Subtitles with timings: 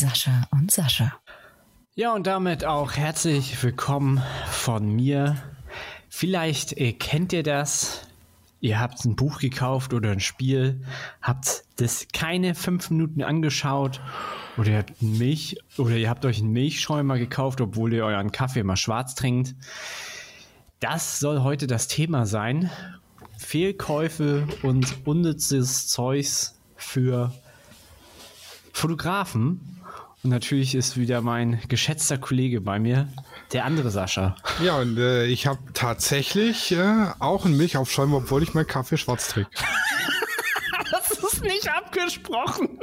[0.00, 1.12] Sascha und Sascha.
[1.94, 5.36] Ja, und damit auch herzlich willkommen von mir.
[6.08, 8.08] Vielleicht äh, kennt ihr das.
[8.60, 10.86] Ihr habt ein Buch gekauft oder ein Spiel,
[11.20, 14.00] habt das keine fünf Minuten angeschaut
[14.56, 18.62] oder ihr habt Milch oder ihr habt euch einen Milchschäumer gekauft, obwohl ihr euren Kaffee
[18.62, 19.54] mal schwarz trinkt.
[20.78, 22.70] Das soll heute das Thema sein.
[23.36, 27.34] Fehlkäufe und unnützes Zeugs für
[28.72, 29.76] Fotografen.
[30.22, 33.08] Und natürlich ist wieder mein geschätzter Kollege bei mir,
[33.52, 34.36] der andere Sascha.
[34.62, 39.28] Ja, und äh, ich habe tatsächlich äh, auch einen Milchaufschäumer, obwohl ich meinen Kaffee schwarz
[39.28, 39.50] trinke.
[40.90, 42.78] das ist nicht abgesprochen.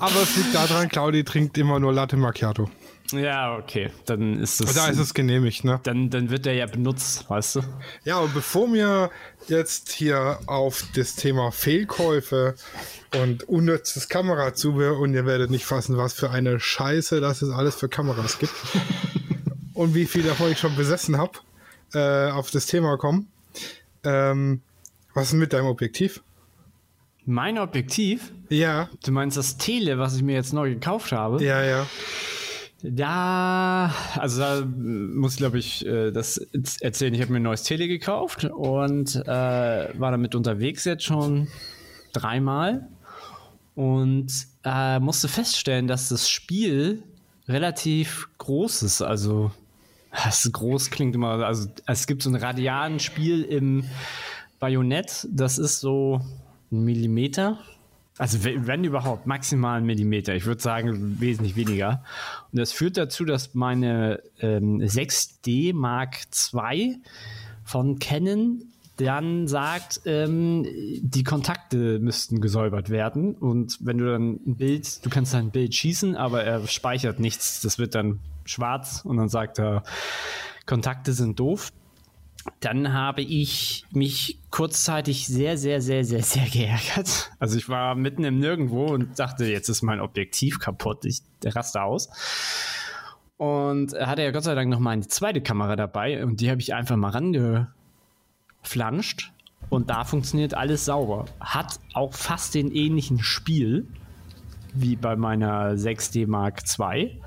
[0.00, 2.68] Aber es liegt daran, Claudi trinkt immer nur Latte Macchiato.
[3.12, 3.90] Ja, okay.
[4.04, 4.74] Dann ist es.
[4.74, 5.80] Da ist es genehmigt, ne?
[5.82, 7.60] Dann, dann wird der ja benutzt, weißt du?
[8.04, 9.10] Ja, und bevor wir
[9.48, 12.54] jetzt hier auf das Thema Fehlkäufe
[13.22, 17.76] und unnützes Kamerazubehör und ihr werdet nicht fassen, was für eine Scheiße das es alles
[17.76, 18.52] für Kameras gibt
[19.74, 21.32] und wie viel davon ich schon besessen habe,
[21.94, 23.28] äh, auf das Thema kommen.
[24.04, 24.60] Ähm,
[25.14, 26.22] was ist mit deinem Objektiv?
[27.24, 28.32] Mein Objektiv?
[28.48, 28.88] Ja.
[29.04, 31.42] Du meinst das Tele, was ich mir jetzt neu gekauft habe?
[31.42, 31.86] Ja, ja.
[32.82, 36.38] Da, also da muss ich glaube ich äh, das
[36.80, 37.12] erzählen.
[37.12, 41.48] Ich habe mir ein neues Tele gekauft und äh, war damit unterwegs jetzt schon
[42.12, 42.86] dreimal
[43.74, 44.32] und
[44.64, 47.02] äh, musste feststellen, dass das Spiel
[47.48, 49.02] relativ groß ist.
[49.02, 49.50] Also
[50.12, 53.84] das groß klingt immer, also es gibt so ein radialen Spiel im
[54.60, 56.20] Bajonett, das ist so
[56.70, 57.58] ein Millimeter
[58.18, 60.34] also wenn überhaupt, maximal einen Millimeter.
[60.34, 62.02] Ich würde sagen, wesentlich weniger.
[62.52, 66.18] Und das führt dazu, dass meine ähm, 6D Mark
[66.52, 66.98] II
[67.64, 68.64] von Canon
[68.96, 70.66] dann sagt, ähm,
[71.00, 73.36] die Kontakte müssten gesäubert werden.
[73.36, 77.20] Und wenn du dann ein Bild, du kannst dann ein Bild schießen, aber er speichert
[77.20, 77.60] nichts.
[77.60, 79.84] Das wird dann schwarz und dann sagt er,
[80.66, 81.70] Kontakte sind doof
[82.60, 87.30] dann habe ich mich kurzzeitig sehr, sehr, sehr, sehr, sehr geärgert.
[87.38, 91.82] Also ich war mitten im Nirgendwo und dachte, jetzt ist mein Objektiv kaputt, ich raste
[91.82, 92.08] aus.
[93.36, 96.60] Und hatte ja Gott sei Dank noch mal eine zweite Kamera dabei und die habe
[96.60, 99.32] ich einfach mal rangeflanscht
[99.70, 101.26] und da funktioniert alles sauber.
[101.40, 103.86] Hat auch fast den ähnlichen Spiel
[104.74, 107.20] wie bei meiner 6D Mark II.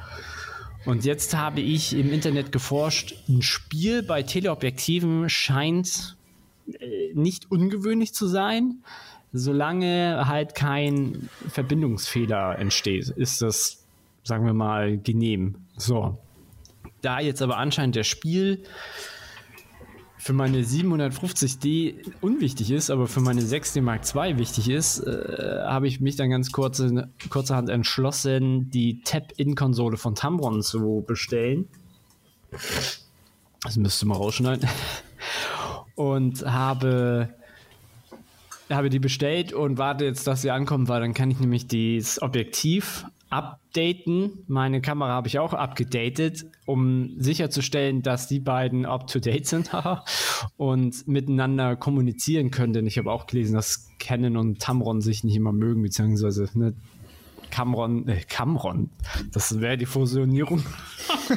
[0.85, 6.17] Und jetzt habe ich im Internet geforscht, ein Spiel bei Teleobjektiven scheint
[6.79, 8.83] äh, nicht ungewöhnlich zu sein.
[9.33, 13.85] Solange halt kein Verbindungsfehler entsteht, ist das,
[14.23, 15.55] sagen wir mal, genehm.
[15.77, 16.17] So.
[17.01, 18.63] Da jetzt aber anscheinend der Spiel
[20.21, 25.87] für meine 750D unwichtig ist, aber für meine 6D Mark II wichtig ist, äh, habe
[25.87, 31.67] ich mich dann ganz kurze, kurzerhand entschlossen, die Tap-In-Konsole von Tamron zu bestellen.
[33.63, 34.69] Das müsste mal rausschneiden.
[35.95, 37.29] Und habe,
[38.69, 42.21] habe die bestellt und warte jetzt, dass sie ankommt, weil dann kann ich nämlich das
[42.21, 44.43] Objektiv updaten.
[44.47, 49.71] Meine Kamera habe ich auch abgedatet, um sicherzustellen, dass die beiden up-to-date sind
[50.57, 52.73] und miteinander kommunizieren können.
[52.73, 56.73] Denn ich habe auch gelesen, dass Canon und Tamron sich nicht immer mögen, beziehungsweise ne,
[57.51, 58.89] Camron, äh, Camron,
[59.31, 60.63] das wäre die Fusionierung.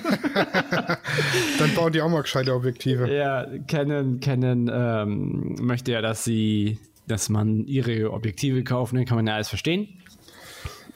[1.59, 3.13] Dann bauen die auch mal gescheite Objektive.
[3.13, 9.05] Ja, Canon, Canon ähm, möchte ja, dass sie, dass man ihre Objektive kauft, dann ne,
[9.05, 9.89] kann man ja alles verstehen.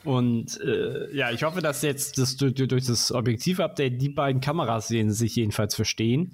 [0.03, 5.11] Und äh, ja, ich hoffe, dass jetzt das, durch, das Objektiv-Update die beiden Kameras sehen,
[5.11, 6.33] sich jedenfalls verstehen.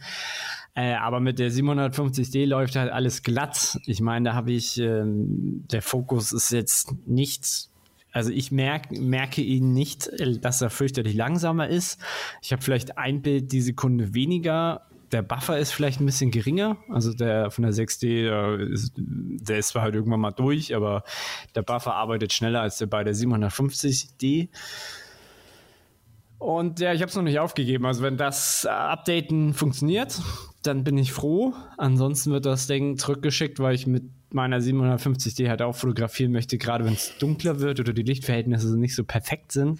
[0.75, 3.79] Äh, aber mit der 750D läuft halt alles glatt.
[3.85, 7.69] Ich meine, da habe ich, äh, der Fokus ist jetzt nicht,
[8.11, 10.09] also ich merk, merke ihn nicht,
[10.41, 11.99] dass er fürchterlich langsamer ist.
[12.41, 16.77] Ich habe vielleicht ein Bild die Sekunde weniger der Buffer ist vielleicht ein bisschen geringer.
[16.89, 21.03] Also der von der 6D, ist, der ist zwar halt irgendwann mal durch, aber
[21.55, 24.49] der Buffer arbeitet schneller als der bei der 750D.
[26.37, 27.85] Und ja, ich habe es noch nicht aufgegeben.
[27.85, 30.21] Also wenn das Updaten funktioniert,
[30.63, 31.53] dann bin ich froh.
[31.77, 36.85] Ansonsten wird das Ding zurückgeschickt, weil ich mit meiner 750D halt auch fotografieren möchte, gerade
[36.85, 39.79] wenn es dunkler wird oder die Lichtverhältnisse nicht so perfekt sind.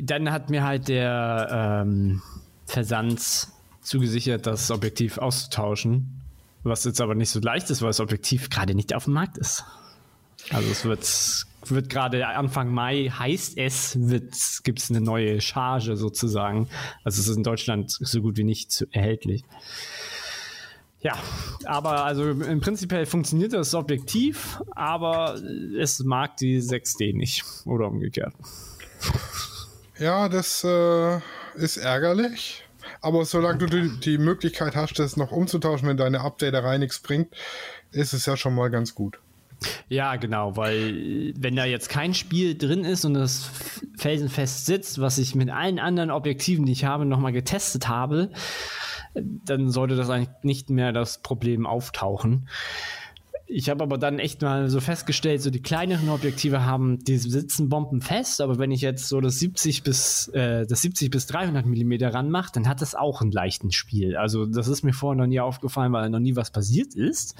[0.00, 2.22] Dann hat mir halt der ähm,
[2.68, 3.48] Versand
[3.80, 6.20] zugesichert, das Objektiv auszutauschen.
[6.64, 9.38] Was jetzt aber nicht so leicht ist, weil das Objektiv gerade nicht auf dem Markt
[9.38, 9.64] ist.
[10.50, 13.98] Also es wird, wird gerade Anfang Mai heißt es,
[14.64, 16.68] gibt es eine neue Charge sozusagen.
[17.04, 19.44] Also es ist in Deutschland so gut wie nicht erhältlich.
[21.00, 21.16] Ja,
[21.64, 25.40] aber also im Prinzip funktioniert das Objektiv, aber
[25.78, 28.34] es mag die 6D nicht oder umgekehrt.
[29.98, 31.20] Ja, das äh,
[31.58, 32.64] ist ärgerlich.
[33.00, 37.28] Aber solange du die, Möglichkeit hast, das noch umzutauschen, wenn deine Updaterei nichts bringt,
[37.92, 39.18] ist es ja schon mal ganz gut.
[39.88, 43.50] Ja, genau, weil wenn da jetzt kein Spiel drin ist und das
[43.96, 48.30] felsenfest sitzt, was ich mit allen anderen Objektiven, die ich habe, nochmal getestet habe,
[49.14, 52.48] dann sollte das eigentlich nicht mehr das Problem auftauchen.
[53.50, 57.70] Ich habe aber dann echt mal so festgestellt, so die kleineren Objektive haben, die sitzen
[57.70, 62.12] bombenfest, aber wenn ich jetzt so das 70 bis, äh, das 70 bis 300 Millimeter
[62.12, 64.18] ranmache, dann hat das auch einen leichten Spiel.
[64.18, 67.36] Also das ist mir vorher noch nie aufgefallen, weil noch nie was passiert ist.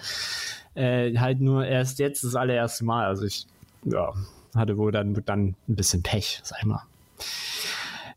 [0.75, 3.06] Äh, halt nur erst jetzt das allererste Mal.
[3.06, 3.46] Also ich
[3.84, 4.14] ja,
[4.54, 6.84] hatte wohl dann, dann ein bisschen Pech, sag ich mal.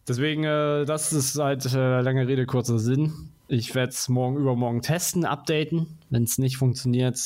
[0.08, 3.30] Deswegen, äh, das ist halt äh, lange Rede, kurzer Sinn.
[3.50, 5.88] Ich werde es morgen übermorgen testen, updaten.
[6.10, 7.20] Wenn es nicht funktioniert,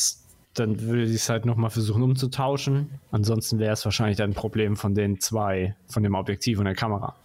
[0.56, 2.90] dann würde ich es halt nochmal versuchen umzutauschen.
[3.12, 7.16] Ansonsten wäre es wahrscheinlich ein Problem von den zwei, von dem Objektiv und der Kamera.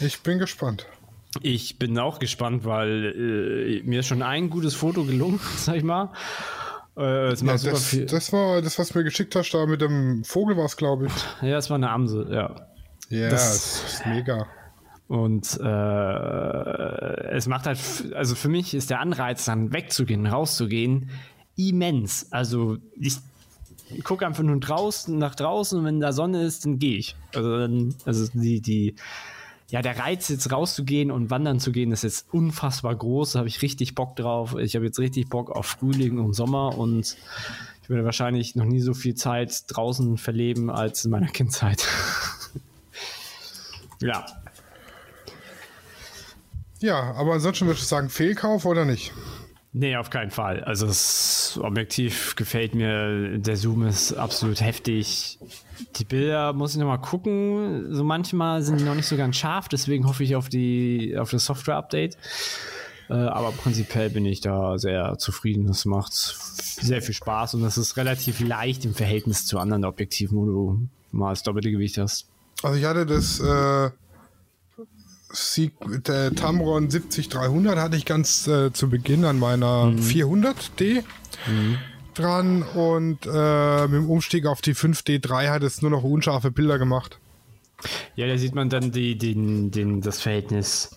[0.00, 0.86] Ich bin gespannt.
[1.42, 5.82] Ich bin auch gespannt, weil äh, mir ist schon ein gutes Foto gelungen, sag ich
[5.82, 6.10] mal.
[6.96, 10.56] Äh, ja, das, das, war das, was du mir geschickt hast, da mit dem Vogel
[10.56, 11.12] war es, glaube ich.
[11.42, 12.54] Ja, es war eine Amsel, ja.
[13.08, 14.46] Ja, das, das ist mega.
[15.08, 17.78] Und äh, es macht halt,
[18.14, 21.10] also für mich ist der Anreiz, dann wegzugehen, rauszugehen,
[21.56, 22.28] immens.
[22.30, 23.18] Also ich
[24.02, 27.16] gucke einfach nur draußen nach draußen und wenn da Sonne ist, dann gehe ich.
[27.34, 28.94] Also, dann, also die, die,
[29.68, 33.32] ja, der Reiz jetzt rauszugehen und wandern zu gehen, ist jetzt unfassbar groß.
[33.32, 34.56] Da habe ich richtig Bock drauf.
[34.58, 37.16] Ich habe jetzt richtig Bock auf Frühling und Sommer und
[37.82, 41.86] ich werde wahrscheinlich noch nie so viel Zeit draußen verleben als in meiner Kindheit.
[44.00, 44.24] ja.
[46.80, 49.12] Ja, aber ansonsten würde ich sagen, Fehlkauf oder nicht?
[49.76, 50.62] Nee, auf keinen Fall.
[50.62, 53.38] Also das Objektiv gefällt mir.
[53.38, 55.40] Der Zoom ist absolut heftig.
[55.96, 57.92] Die Bilder muss ich noch mal gucken.
[57.92, 61.32] So manchmal sind die noch nicht so ganz scharf, deswegen hoffe ich auf die auf
[61.32, 62.16] das Software-Update.
[63.10, 65.66] Äh, aber prinzipiell bin ich da sehr zufrieden.
[65.66, 70.38] Das macht sehr viel Spaß und das ist relativ leicht im Verhältnis zu anderen Objektiven,
[70.38, 72.28] wo du mal das doppelte Gewicht hast.
[72.62, 73.90] Also ich hatte das äh,
[76.06, 79.98] der Tamron 70300 hatte ich ganz äh, zu Beginn an meiner mhm.
[79.98, 81.02] 400D
[81.46, 81.78] mhm.
[82.14, 86.78] dran und äh, mit dem Umstieg auf die 5D3 hat es nur noch unscharfe Bilder
[86.78, 87.18] gemacht.
[88.16, 90.96] Ja, da sieht man dann die, den, den, das Verhältnis,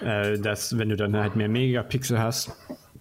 [0.00, 2.52] äh, dass wenn du dann halt mehr Megapixel hast,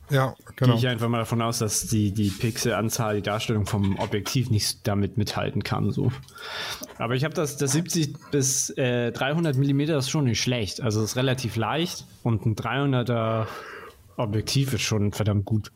[0.10, 0.74] ja, genau.
[0.74, 4.86] Gehe ich einfach mal davon aus, dass die, die Pixelanzahl, die Darstellung vom Objektiv nicht
[4.88, 5.92] damit mithalten kann.
[5.92, 6.12] So.
[6.98, 10.82] Aber ich habe das, das 70 bis äh, 300 mm ist schon nicht schlecht.
[10.82, 13.48] Also es ist relativ leicht und ein 300er
[14.18, 15.72] Objektiv ist schon verdammt gut.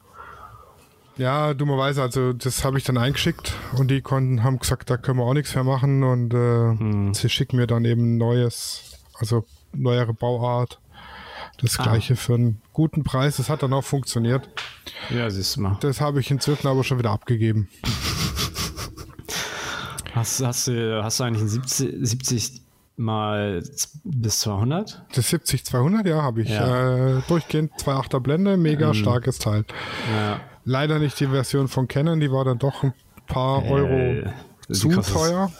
[1.18, 5.18] Ja, dummerweise, also das habe ich dann eingeschickt und die konnten, haben gesagt, da können
[5.18, 7.13] wir auch nichts mehr machen und äh, hm.
[7.15, 10.80] sie schicken mir dann eben neues, also neuere Bauart.
[11.57, 11.83] Das ah.
[11.83, 13.38] gleiche für einen guten Preis.
[13.38, 14.50] Das hat dann auch funktioniert.
[15.09, 15.78] Ja, siehst du mal.
[15.81, 17.68] Das habe ich inzwischen aber schon wieder abgegeben.
[20.14, 22.61] Hast, hast, du, hast du eigentlich ein 70, 70
[22.95, 23.64] mal
[24.04, 25.04] bis 200?
[25.14, 26.49] Das 70 200, ja, habe ich.
[26.49, 27.18] Ja.
[27.18, 28.94] Äh, durchgehend 2,8er Blende, mega mhm.
[28.95, 29.66] starkes Teil.
[30.11, 30.40] Ja.
[30.66, 32.94] Leider nicht die Version von Canon, die war dann doch ein
[33.28, 34.30] paar äh, Euro
[34.71, 35.52] zu teuer.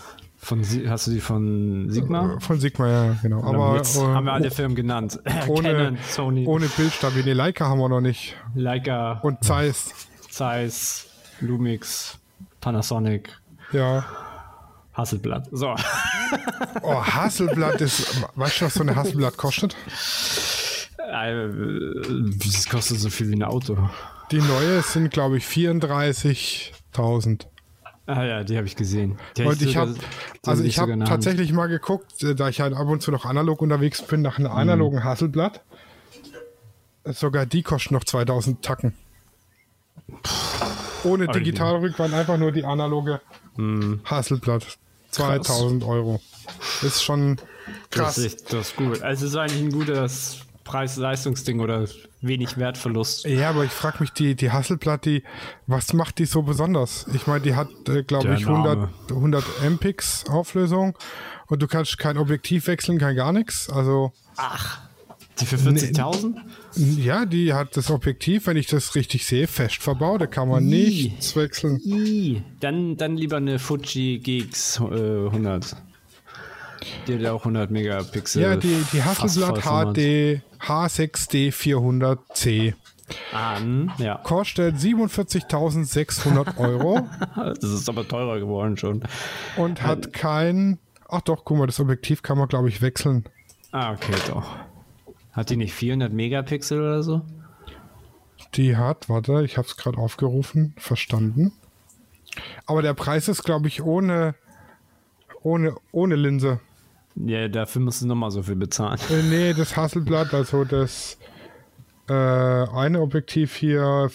[0.48, 2.36] Von, hast du die von Sigma?
[2.36, 3.44] Äh, von Sigma, ja, genau.
[3.44, 5.20] Aber jetzt äh, haben wir alle Firmen genannt.
[5.50, 6.48] Ohne, Canon, Sony.
[6.48, 7.26] Ohne Bildstabil.
[7.26, 8.34] Nee, Leica haben wir noch nicht.
[8.56, 9.20] Leica.
[9.24, 9.94] Und Zeiss.
[10.30, 11.10] Zeiss,
[11.42, 12.18] Lumix,
[12.62, 13.38] Panasonic.
[13.74, 14.06] Ja.
[14.94, 15.50] Hasselblatt.
[15.52, 15.76] So.
[16.82, 18.24] Oh, Hasselblatt ist.
[18.36, 19.76] Weißt du, was so eine Hasselblatt kostet?
[20.98, 21.50] Äh,
[22.42, 23.78] das kostet so viel wie ein Auto.
[24.32, 27.48] Die neue sind, glaube ich, 34.000.
[28.08, 29.18] Ah ja, die habe ich gesehen.
[29.36, 29.94] Die und ich habe,
[30.46, 33.62] also ich habe tatsächlich mal geguckt, äh, da ich halt ab und zu noch analog
[33.62, 35.04] unterwegs bin, nach einem analogen mhm.
[35.04, 35.62] Hasselblatt.
[37.04, 38.94] Sogar die kosten noch 2000 Tacken.
[41.04, 43.20] Ohne Digitalrückwand, einfach nur die analoge
[43.58, 44.00] mhm.
[44.06, 44.78] Hasselblatt.
[45.12, 45.90] 2000 krass.
[45.90, 46.22] Euro.
[46.84, 47.38] Ist schon
[47.92, 48.16] krass.
[48.16, 49.02] Das ist, das ist gut.
[49.02, 51.88] Also es ist eigentlich ein gutes Preis-Leistungsding oder
[52.22, 53.26] wenig Wertverlust.
[53.26, 55.24] Ja, aber ich frage mich, die, die Hasselblatt, die,
[55.66, 57.06] was macht die so besonders?
[57.14, 60.98] Ich meine, die hat, äh, glaube ich, 100, 100 MPix Auflösung
[61.48, 63.70] und du kannst kein Objektiv wechseln, kein gar nichts.
[63.70, 64.12] Also.
[64.36, 64.82] Ach,
[65.40, 66.36] die für 40.000?
[66.76, 70.22] Ja, die hat das Objektiv, wenn ich das richtig sehe, fest verbaut.
[70.22, 70.70] Da kann man I.
[70.70, 71.80] nichts wechseln.
[71.86, 72.42] I.
[72.60, 75.76] Dann, dann lieber eine Fuji GX äh, 100.
[77.08, 78.42] Die hat ja auch 100 Megapixel.
[78.42, 82.74] Ja, die, die Hasselblatt HD H6D400C.
[83.32, 84.18] An, ja.
[84.18, 89.04] Kostet 47.600 Euro Das ist aber teurer geworden schon.
[89.56, 90.78] und hat kein.
[91.08, 93.24] Ach doch, guck mal, das Objektiv kann man, glaube ich, wechseln.
[93.72, 94.58] Ah, okay, doch.
[95.32, 97.22] Hat die nicht 400 Megapixel oder so?
[98.56, 101.54] Die hat, warte, ich habe es gerade aufgerufen, verstanden.
[102.66, 104.36] Aber der Preis ist, glaube ich, ohne,
[105.44, 106.60] ohne, ohne Linse.
[107.26, 109.00] Ja, dafür musst du nochmal so viel bezahlen.
[109.10, 111.18] Äh, nee, das Hasselblatt, also das
[112.10, 114.10] äh, eine Objektiv hier,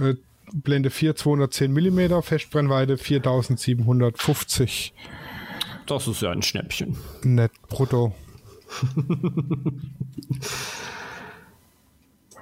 [0.00, 0.14] äh,
[0.52, 4.94] Blende 4, 210 mm, Festbrennweite 4750
[5.86, 6.96] Das ist ja ein Schnäppchen.
[7.22, 8.14] net brutto.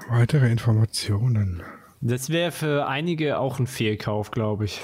[0.08, 1.62] Weitere Informationen.
[2.00, 4.80] Das wäre für einige auch ein Fehlkauf, glaube ich.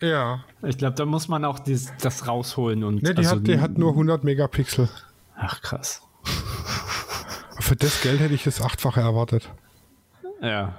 [0.00, 0.44] Ja.
[0.62, 3.02] Ich glaube, da muss man auch dies, das rausholen und.
[3.02, 4.88] Ne, die, also- hat, die hat nur 100 Megapixel.
[5.36, 6.02] Ach, krass.
[7.60, 9.50] Für das Geld hätte ich das Achtfache erwartet.
[10.42, 10.74] Ja.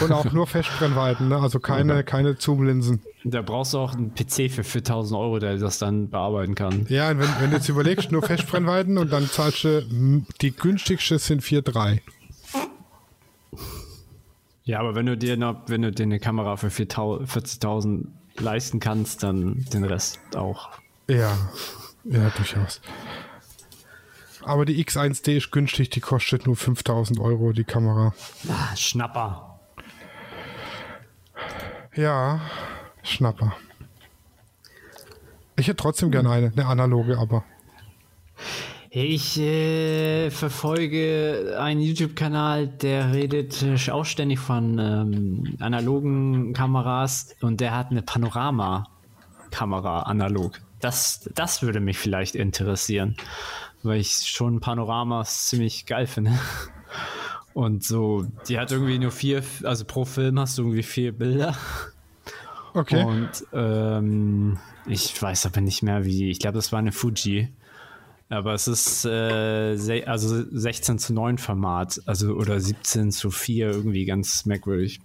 [0.00, 1.38] Und auch nur Festbrennweiten, ne?
[1.38, 3.02] also keine, keine Zoomlinsen.
[3.24, 6.86] Da brauchst du auch einen PC für 4000 Euro, der das dann bearbeiten kann.
[6.88, 11.18] Ja, und wenn, wenn du jetzt überlegst, nur Festbrennweiten und dann zahlst du, die günstigste
[11.18, 12.00] sind 4,3.
[14.64, 18.06] Ja, aber wenn du dir noch, wenn du dir eine Kamera für 4000 40.000
[18.38, 20.70] leisten kannst, dann den Rest auch.
[21.08, 21.36] Ja,
[22.04, 22.80] ja, durchaus.
[24.44, 28.12] Aber die X1D ist günstig, die kostet nur 5000 Euro, die Kamera.
[28.48, 29.60] Ah, Schnapper.
[31.94, 32.40] Ja,
[33.02, 33.54] Schnapper.
[35.56, 37.44] Ich hätte trotzdem gerne eine, eine analoge, aber.
[38.94, 47.62] Ich äh, verfolge einen YouTube-Kanal, der redet äh, auch ständig von ähm, analogen Kameras und
[47.62, 50.60] der hat eine Panorama-Kamera analog.
[50.80, 53.16] Das, das würde mich vielleicht interessieren,
[53.82, 56.32] weil ich schon Panoramas ziemlich geil finde.
[57.54, 61.54] Und so, die hat irgendwie nur vier, also pro Film hast du irgendwie vier Bilder.
[62.72, 63.04] Okay.
[63.04, 67.52] Und ähm, ich weiß aber nicht mehr wie, ich glaube, das war eine Fuji.
[68.32, 74.06] Aber es ist äh, also 16 zu 9 Format, also oder 17 zu 4, irgendwie
[74.06, 75.00] ganz merkwürdig.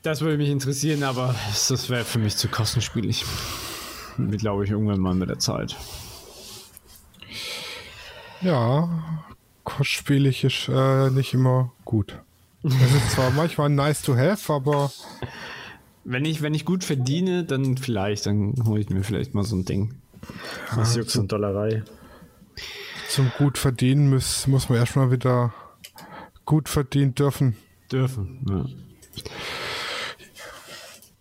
[0.00, 1.34] Das würde mich interessieren, aber
[1.68, 3.26] das wäre für mich zu kostenspielig.
[4.38, 5.76] Glaube ich irgendwann mal mit der Zeit.
[8.40, 8.88] Ja,
[9.64, 12.18] kostspielig ist äh, nicht immer gut.
[12.62, 14.90] Es ist zwar manchmal nice to have, aber
[16.10, 19.56] Wenn ich, wenn ich gut verdiene, dann vielleicht, dann hole ich mir vielleicht mal so
[19.56, 19.94] ein Ding.
[20.74, 21.82] Was Jux und Dollerei.
[23.10, 25.52] zum gut verdienen muss, muss man erstmal wieder
[26.46, 27.56] gut verdienen dürfen.
[27.92, 28.40] Dürfen.
[28.48, 28.64] Ja.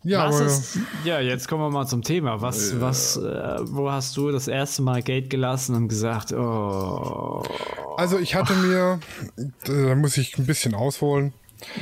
[0.03, 2.41] Ja, ist, ja, jetzt kommen wir mal zum Thema.
[2.41, 7.43] Was, was, äh, wo hast du das erste Mal Geld gelassen und gesagt, oh,
[7.97, 9.01] also ich hatte mir,
[9.65, 11.33] da muss ich ein bisschen ausholen.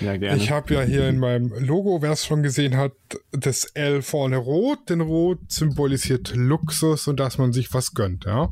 [0.03, 0.37] Ja, gerne.
[0.37, 2.93] Ich habe ja hier in meinem Logo, wer es schon gesehen hat,
[3.31, 4.89] das L vorne rot.
[4.89, 8.49] Denn rot symbolisiert Luxus und dass man sich was gönnt, ja.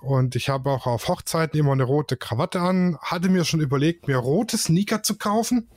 [0.00, 2.98] Und ich habe auch auf Hochzeiten immer eine rote Krawatte an.
[3.00, 5.68] Hatte mir schon überlegt, mir rote Sneaker zu kaufen.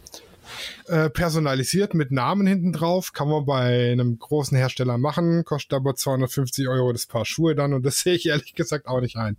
[0.88, 3.14] Äh, personalisiert mit Namen hinten drauf.
[3.14, 5.46] Kann man bei einem großen Hersteller machen.
[5.46, 7.74] Kostet aber 250 Euro das Paar Schuhe dann.
[7.74, 9.38] Und das sehe ich ehrlich gesagt auch nicht ein.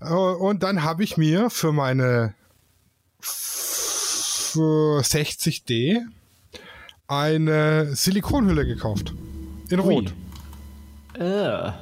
[0.00, 2.34] Äh, und dann habe ich mir für meine
[3.24, 6.00] für 60D
[7.06, 9.12] eine Silikonhülle gekauft.
[9.70, 10.14] In Rot.
[11.18, 11.72] äh,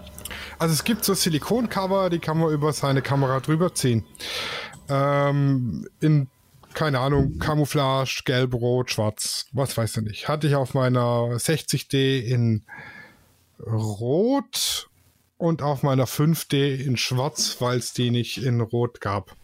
[0.59, 4.05] Also es gibt so Silikoncover, die kann man über seine Kamera drüber ziehen.
[4.89, 6.29] Ähm, in,
[6.75, 10.29] keine Ahnung, Camouflage, gelb, rot, schwarz, was weiß ich nicht.
[10.29, 12.65] Hatte ich auf meiner 60D in
[13.61, 14.89] rot
[15.39, 19.37] und auf meiner 5D in schwarz, weil es die nicht in rot gab.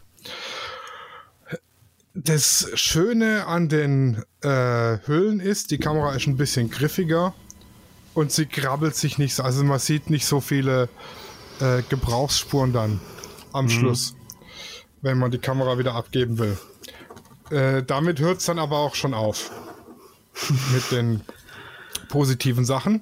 [2.15, 7.33] Das Schöne an den äh, Hüllen ist, die Kamera ist ein bisschen griffiger
[8.13, 9.43] und sie krabbelt sich nicht so.
[9.43, 10.89] Also man sieht nicht so viele
[11.59, 12.99] äh, Gebrauchsspuren dann
[13.53, 14.15] am Schluss,
[15.01, 16.57] wenn man die Kamera wieder abgeben will.
[17.51, 19.51] Äh, damit hört es dann aber auch schon auf
[20.73, 21.21] mit den
[22.07, 23.01] positiven Sachen.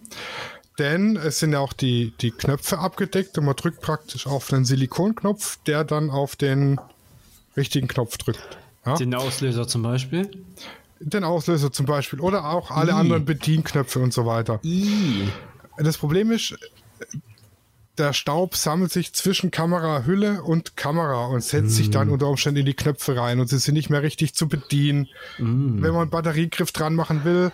[0.79, 4.63] Denn es sind ja auch die, die Knöpfe abgedeckt und man drückt praktisch auf den
[4.63, 6.79] Silikonknopf, der dann auf den
[7.55, 8.57] richtigen Knopf drückt.
[8.87, 8.95] Ja?
[8.95, 10.29] den Auslöser zum Beispiel.
[10.99, 12.95] Den Auslöser zum Beispiel oder auch alle I.
[12.95, 14.59] anderen Bedienknöpfe und so weiter.
[14.63, 15.27] I.
[15.77, 16.57] Das Problem ist,
[17.97, 22.65] der Staub sammelt sich zwischen Kamerahülle und Kamera und setzt sich dann unter Umständen in
[22.65, 25.07] die Knöpfe rein und sie sind nicht mehr richtig zu bedienen.
[25.37, 27.51] Wenn man Batteriegriff dran machen will,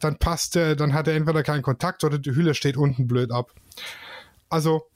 [0.00, 3.30] dann passt der, dann hat er entweder keinen Kontakt oder die Hülle steht unten blöd
[3.30, 3.52] ab.
[4.48, 4.86] Also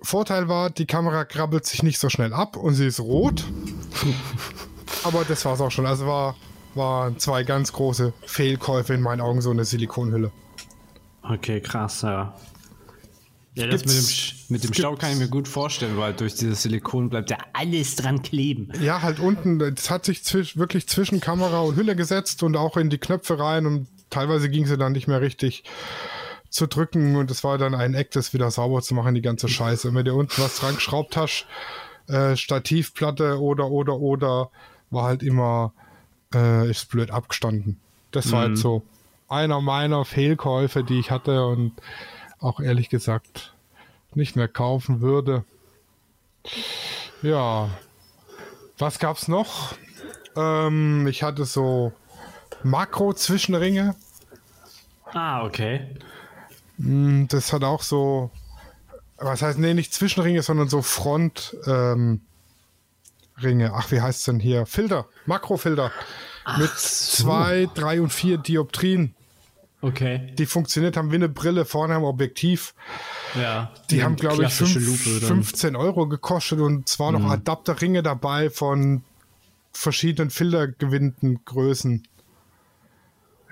[0.00, 3.44] Vorteil war, die Kamera krabbelt sich nicht so schnell ab und sie ist rot.
[5.04, 5.86] Aber das war es auch schon.
[5.86, 6.36] Also war,
[6.74, 10.30] waren zwei ganz große Fehlkäufe in meinen Augen, so eine Silikonhülle.
[11.22, 12.34] Okay, krass, ja.
[13.54, 16.62] Ja, das mit dem, mit dem Staub kann ich mir gut vorstellen, weil durch dieses
[16.62, 18.70] Silikon bleibt ja alles dran kleben.
[18.80, 22.76] Ja, halt unten, das hat sich zwisch, wirklich zwischen Kamera und Hülle gesetzt und auch
[22.76, 25.64] in die Knöpfe rein und teilweise ging sie dann nicht mehr richtig
[26.50, 29.48] zu drücken und es war dann ein Eck, das wieder sauber zu machen, die ganze
[29.48, 29.88] Scheiße.
[29.88, 31.46] Und wenn du unten was dran geschraubt hast,
[32.06, 34.50] äh, Stativplatte oder, oder, oder,
[34.90, 35.72] war halt immer,
[36.34, 37.78] äh, ist blöd abgestanden.
[38.10, 38.82] Das war halt so
[39.28, 41.72] einer meiner Fehlkäufe, die ich hatte und
[42.40, 43.54] auch ehrlich gesagt
[44.14, 45.44] nicht mehr kaufen würde.
[47.22, 47.68] Ja,
[48.78, 49.74] was gab's noch?
[50.36, 51.92] Ähm, ich hatte so
[52.62, 53.94] Makro-Zwischenringe.
[55.12, 55.94] Ah, okay.
[56.78, 58.30] Mm, Das hat auch so,
[59.18, 62.20] was heißt, nee, nicht Zwischenringe, sondern so Front, ähm,
[63.42, 63.72] Ringe.
[63.74, 64.66] Ach, wie heißt denn hier?
[64.66, 65.90] Filter, Makrofilter.
[66.58, 67.24] mit so.
[67.24, 69.14] zwei, drei und vier Dioptrien.
[69.80, 70.34] Okay.
[70.36, 72.74] Die funktioniert haben wie eine Brille vorne am Objektiv.
[73.40, 73.70] Ja.
[73.90, 75.28] Die haben, glaube ich, fünf, Lupe dann.
[75.44, 79.02] 15 Euro gekostet und zwar noch Adapterringe dabei von
[79.72, 82.02] verschiedenen filtergewinnten Größen.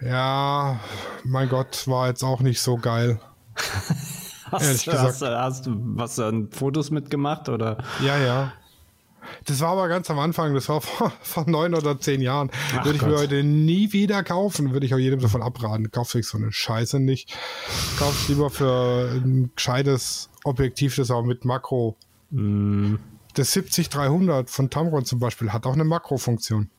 [0.02, 0.81] Ja,
[1.25, 3.21] mein Gott, war jetzt auch nicht so geil.
[4.50, 5.09] Hast, ehrlich du- gesagt.
[5.09, 7.78] Hast, du- hast du was dann Fotos mitgemacht oder?
[8.05, 8.52] Ja, ja.
[9.45, 12.50] Das war aber ganz am Anfang, das war vor, vor neun oder zehn Jahren.
[12.76, 13.21] Ach würde ich mir Gott.
[13.21, 15.90] heute nie wieder kaufen, würde ich auch jedem davon abraten.
[15.90, 17.37] Kauf sich so eine Scheiße nicht.
[17.99, 21.97] Kauf lieber für ein gescheites Objektiv, das auch mit Makro.
[22.30, 22.97] Mm.
[23.35, 26.71] Das 70-300 von Tamron zum Beispiel hat auch eine Makrofunktion.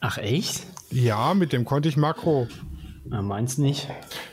[0.00, 0.62] Ach echt?
[0.90, 2.48] Ja, mit dem konnte ich Makro.
[3.04, 3.88] Na, meins nicht.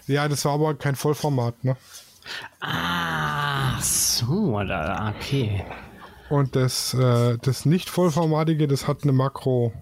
[0.07, 1.75] Ja, das war aber kein Vollformat, ne?
[2.61, 5.65] Ah, so, okay.
[6.31, 9.73] Und das, äh, das nicht vollformatige, das hat eine Makro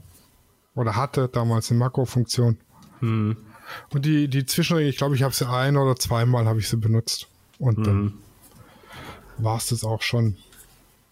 [0.74, 2.58] oder hatte damals eine Makrofunktion.
[3.02, 3.38] Hm.
[3.94, 6.78] Und die, die Zwischenringe, ich glaube, ich habe sie ein oder zweimal habe ich sie
[6.78, 7.28] benutzt.
[7.60, 8.14] Und dann
[9.38, 10.38] war es das auch schon.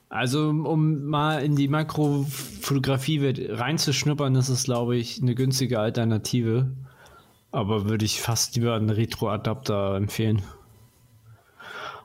[0.10, 6.72] Also, um mal in die Makrofotografie reinzuschnuppern, ist es, glaube ich, eine günstige Alternative.
[7.52, 10.42] Aber würde ich fast lieber einen Retro-Adapter empfehlen.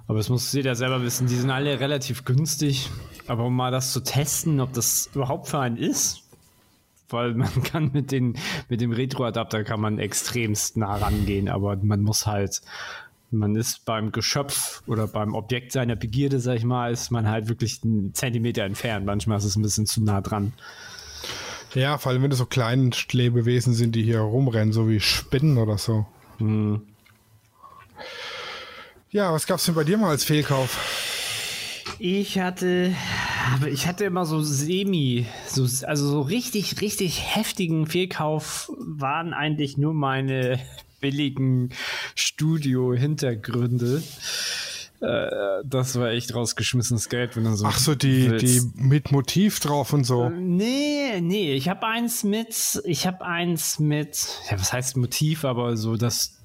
[0.06, 2.90] Aber es muss jeder selber wissen, die sind alle relativ günstig.
[3.26, 6.22] Aber um mal das zu testen, ob das überhaupt für einen ist,
[7.08, 8.36] weil man kann mit, den,
[8.68, 12.62] mit dem Retro-Adapter kann man extremst nah rangehen, aber man muss halt,
[13.30, 17.48] man ist beim Geschöpf oder beim Objekt seiner Begierde, sag ich mal, ist man halt
[17.48, 19.06] wirklich einen Zentimeter entfernt.
[19.06, 20.52] Manchmal ist es ein bisschen zu nah dran.
[21.74, 25.56] Ja, vor allem wenn das so kleine Lebewesen sind, die hier rumrennen, so wie Spinnen
[25.56, 26.06] oder so.
[29.10, 31.11] Ja, was gab's denn bei dir mal als Fehlkauf?
[32.04, 32.92] Ich hatte,
[33.54, 39.78] aber ich hatte immer so semi, so, also so richtig, richtig heftigen Fehlkauf waren eigentlich
[39.78, 40.58] nur meine
[41.00, 41.70] billigen
[42.16, 44.02] Studio-Hintergründe.
[45.00, 45.26] Äh,
[45.64, 47.66] das war echt rausgeschmissenes Geld, wenn du so.
[47.66, 48.46] Ach so, die, willst.
[48.46, 50.28] die mit Motiv drauf und so.
[50.28, 55.76] Nee, nee, ich habe eins mit, ich habe eins mit, ja, was heißt Motiv, aber
[55.76, 56.41] so das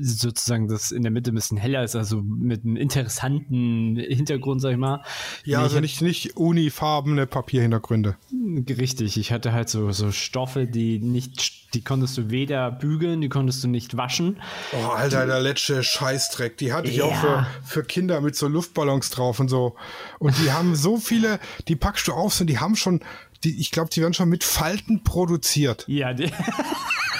[0.00, 4.72] sozusagen das in der Mitte ein bisschen heller ist, also mit einem interessanten Hintergrund, sag
[4.72, 5.02] ich mal.
[5.44, 8.16] Ja, Nee, also ich nicht, nicht unifarbene Papierhintergründe.
[8.68, 13.28] Richtig, ich hatte halt so, so Stoffe, die nicht, die konntest du weder bügeln, die
[13.28, 14.38] konntest du nicht waschen.
[14.72, 16.56] Oh, Alter, der letzte Scheißdreck.
[16.58, 17.46] Die hatte ich auch für, Ja.
[17.64, 19.76] für Kinder mit so Luftballons drauf und so.
[20.18, 23.00] Und die haben so viele, die packst du auf und die haben schon,
[23.44, 25.84] die, ich glaube, die werden schon mit Falten produziert.
[25.88, 26.30] Ja, die, ja,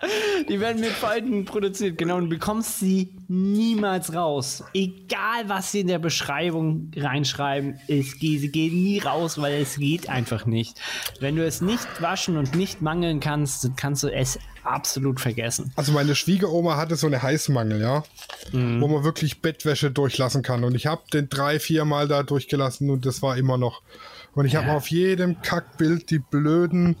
[0.48, 4.62] die werden mit Falten produziert, genau, und du bekommst sie niemals raus.
[4.74, 9.76] Egal, was sie in der Beschreibung reinschreiben, es geht, sie gehen nie raus, weil es
[9.76, 10.80] geht einfach nicht.
[11.20, 15.72] Wenn du es nicht waschen und nicht mangeln kannst, dann kannst du es absolut vergessen.
[15.76, 18.02] Also meine Schwiegeroma hatte so eine Heißmangel, ja,
[18.52, 20.64] wo man wirklich Bettwäsche durchlassen kann.
[20.64, 23.82] Und ich habe den drei, vier Mal da durchgelassen und das war immer noch.
[24.34, 24.76] Und ich habe Ja.
[24.76, 26.96] auf jedem Kackbild die blöden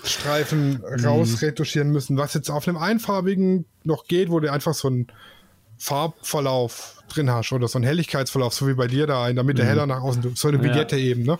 [0.00, 5.08] Fallstreifen rausretuschieren müssen, was jetzt auf einem einfarbigen noch geht, wo du einfach so einen
[5.78, 9.64] Farbverlauf drin hast oder so einen Helligkeitsverlauf, so wie bei dir da in der Mitte
[9.64, 11.38] heller nach außen, so eine Vignette eben, ne?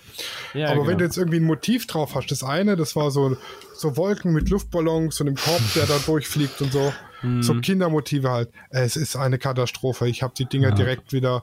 [0.55, 0.99] Ja, Aber wenn genau.
[0.99, 3.37] du jetzt irgendwie ein Motiv drauf hast, das eine, das war so,
[3.75, 6.92] so Wolken mit Luftballons und einem Korb, der da durchfliegt und so.
[7.23, 7.42] Mhm.
[7.42, 8.51] So Kindermotive halt.
[8.71, 10.09] Es ist eine Katastrophe.
[10.09, 11.42] Ich habe die Dinger direkt wieder.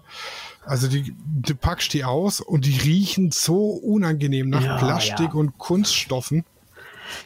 [0.65, 5.33] Also die, du packst die aus und die riechen so unangenehm nach Ja, Plastik ja.
[5.33, 6.45] und Kunststoffen.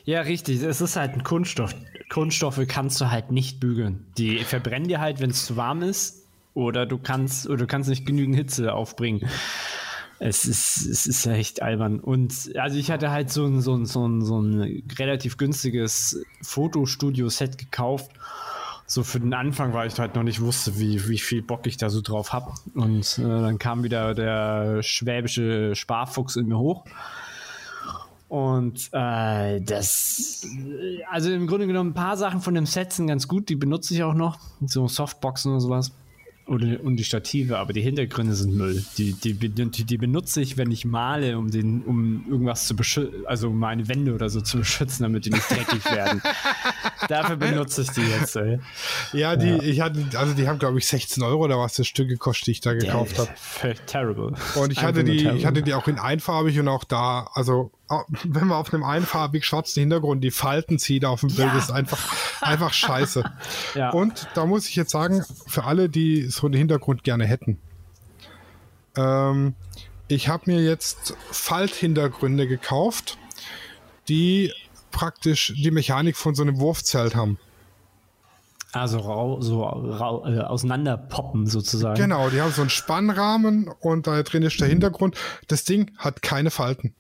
[0.05, 0.61] Ja, richtig.
[0.61, 1.75] Es ist halt ein Kunststoff.
[2.09, 4.05] Kunststoffe kannst du halt nicht bügeln.
[4.17, 6.25] Die verbrennen dir halt, wenn es zu warm ist.
[6.53, 9.27] oder du kannst oder du kannst nicht genügend Hitze aufbringen.
[10.19, 11.99] Es ist, es ist echt albern.
[11.99, 16.21] Und also ich hatte halt so ein, so ein, so ein, so ein relativ günstiges
[16.41, 18.11] Fotostudio-Set gekauft.
[18.85, 21.77] So für den Anfang, weil ich halt noch nicht wusste, wie, wie viel Bock ich
[21.77, 22.51] da so drauf habe.
[22.73, 26.85] Und äh, dann kam wieder der schwäbische Sparfuchs in mir hoch.
[28.29, 30.47] Und äh, das,
[31.09, 33.95] also im Grunde genommen ein paar Sachen von dem Set sind ganz gut, die benutze
[33.95, 34.37] ich auch noch.
[34.65, 35.91] So Softboxen oder sowas.
[36.45, 38.83] Und, und die Stative, aber die Hintergründe sind Müll.
[38.97, 43.23] Die, die, die, die benutze ich, wenn ich male, um, den, um irgendwas zu beschützen,
[43.27, 46.21] also um meine Wände oder so zu beschützen, damit die nicht dreckig werden.
[47.07, 48.35] Dafür benutze ich die jetzt.
[48.35, 48.59] Ey.
[49.13, 49.61] Ja, die, ja.
[49.61, 52.51] ich hatte, also die haben, glaube ich, 16 Euro oder was das Stück gekostet, die
[52.51, 53.29] ich da gekauft habe.
[53.85, 54.33] Terrible.
[54.55, 55.39] Und ich hatte die, terrible.
[55.39, 57.71] ich hatte die auch in einfarbig und auch da, also
[58.23, 61.57] wenn man auf einem einfarbig schwarzen Hintergrund die Falten zieht auf dem Bild, ja.
[61.57, 63.23] ist einfach, einfach scheiße.
[63.75, 63.91] Ja.
[63.91, 67.59] Und da muss ich jetzt sagen, für alle, die so einen Hintergrund gerne hätten,
[68.95, 69.53] ähm,
[70.07, 73.17] ich habe mir jetzt Falthintergründe gekauft,
[74.07, 74.51] die
[74.91, 77.37] praktisch die Mechanik von so einem Wurfzelt haben.
[78.71, 81.99] Also rau, so rau, äh, auseinanderpoppen sozusagen.
[81.99, 85.15] Genau, die haben so einen Spannrahmen und da drin ist der Hintergrund.
[85.47, 86.93] Das Ding hat keine Falten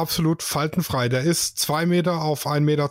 [0.00, 1.08] absolut faltenfrei.
[1.08, 2.90] Der ist 2 Meter auf 1,20 Meter.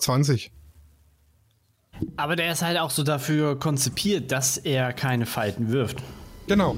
[2.15, 6.01] Aber der ist halt auch so dafür konzipiert, dass er keine Falten wirft.
[6.47, 6.77] Genau.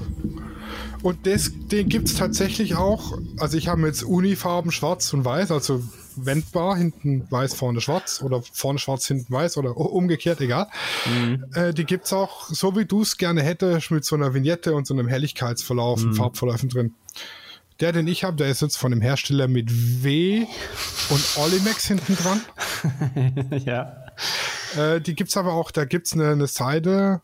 [1.02, 3.18] Und das, den gibt es tatsächlich auch.
[3.38, 5.82] Also ich habe jetzt Unifarben schwarz und weiß, also
[6.16, 10.68] wendbar, hinten weiß, vorne schwarz oder vorne schwarz, hinten weiß oder umgekehrt, egal.
[11.06, 11.44] Mhm.
[11.54, 14.74] Äh, die gibt es auch, so wie du es gerne hättest, mit so einer Vignette
[14.74, 16.14] und so einem Helligkeitsverlauf, mhm.
[16.14, 16.94] Farbverläufen drin.
[17.82, 19.68] Der, den ich habe, der ist jetzt von dem Hersteller mit
[20.04, 20.46] W
[21.10, 22.40] und Olimex hinten dran.
[23.64, 23.96] ja.
[24.76, 27.22] Äh, die gibt es aber auch, da gibt es eine, eine Seite,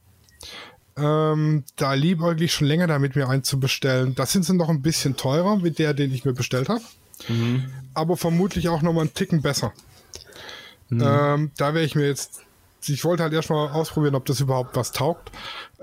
[0.96, 4.16] ähm, da liebäuglich schon länger damit mir einzubestellen.
[4.16, 6.82] Das sind sie noch ein bisschen teurer wie der, den ich mir bestellt habe.
[7.28, 7.70] Mhm.
[7.94, 9.72] Aber vermutlich auch nochmal einen Ticken besser.
[10.88, 11.02] Mhm.
[11.04, 12.42] Ähm, da wäre ich mir jetzt.
[12.84, 15.30] Ich wollte halt erstmal ausprobieren, ob das überhaupt was taugt.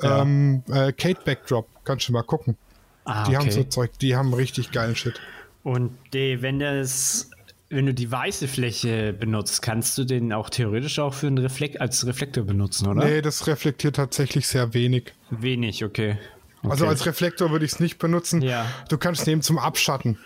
[0.01, 0.21] Ja.
[0.21, 2.57] Ähm, äh, Kate Backdrop, kannst du mal gucken.
[3.05, 3.45] Ah, die okay.
[3.45, 5.21] haben so Zeug, die haben richtig geilen Shit.
[5.63, 7.29] Und die, wenn das,
[7.69, 11.79] wenn du die weiße Fläche benutzt, kannst du den auch theoretisch auch für einen Reflekt
[11.79, 13.05] als Reflektor benutzen, oder?
[13.05, 15.13] Nee, das reflektiert tatsächlich sehr wenig.
[15.29, 16.17] Wenig, okay.
[16.61, 16.71] okay.
[16.71, 18.41] Also als Reflektor würde ich es nicht benutzen.
[18.41, 18.65] Ja.
[18.89, 20.17] Du kannst es nehmen zum Abschatten.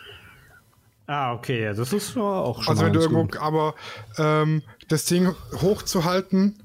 [1.07, 2.71] Ah, okay, ja, das ist auch schon.
[2.71, 3.37] Also wenn du irgendwo, gut.
[3.37, 3.75] aber
[4.17, 6.61] ähm, das Ding hochzuhalten,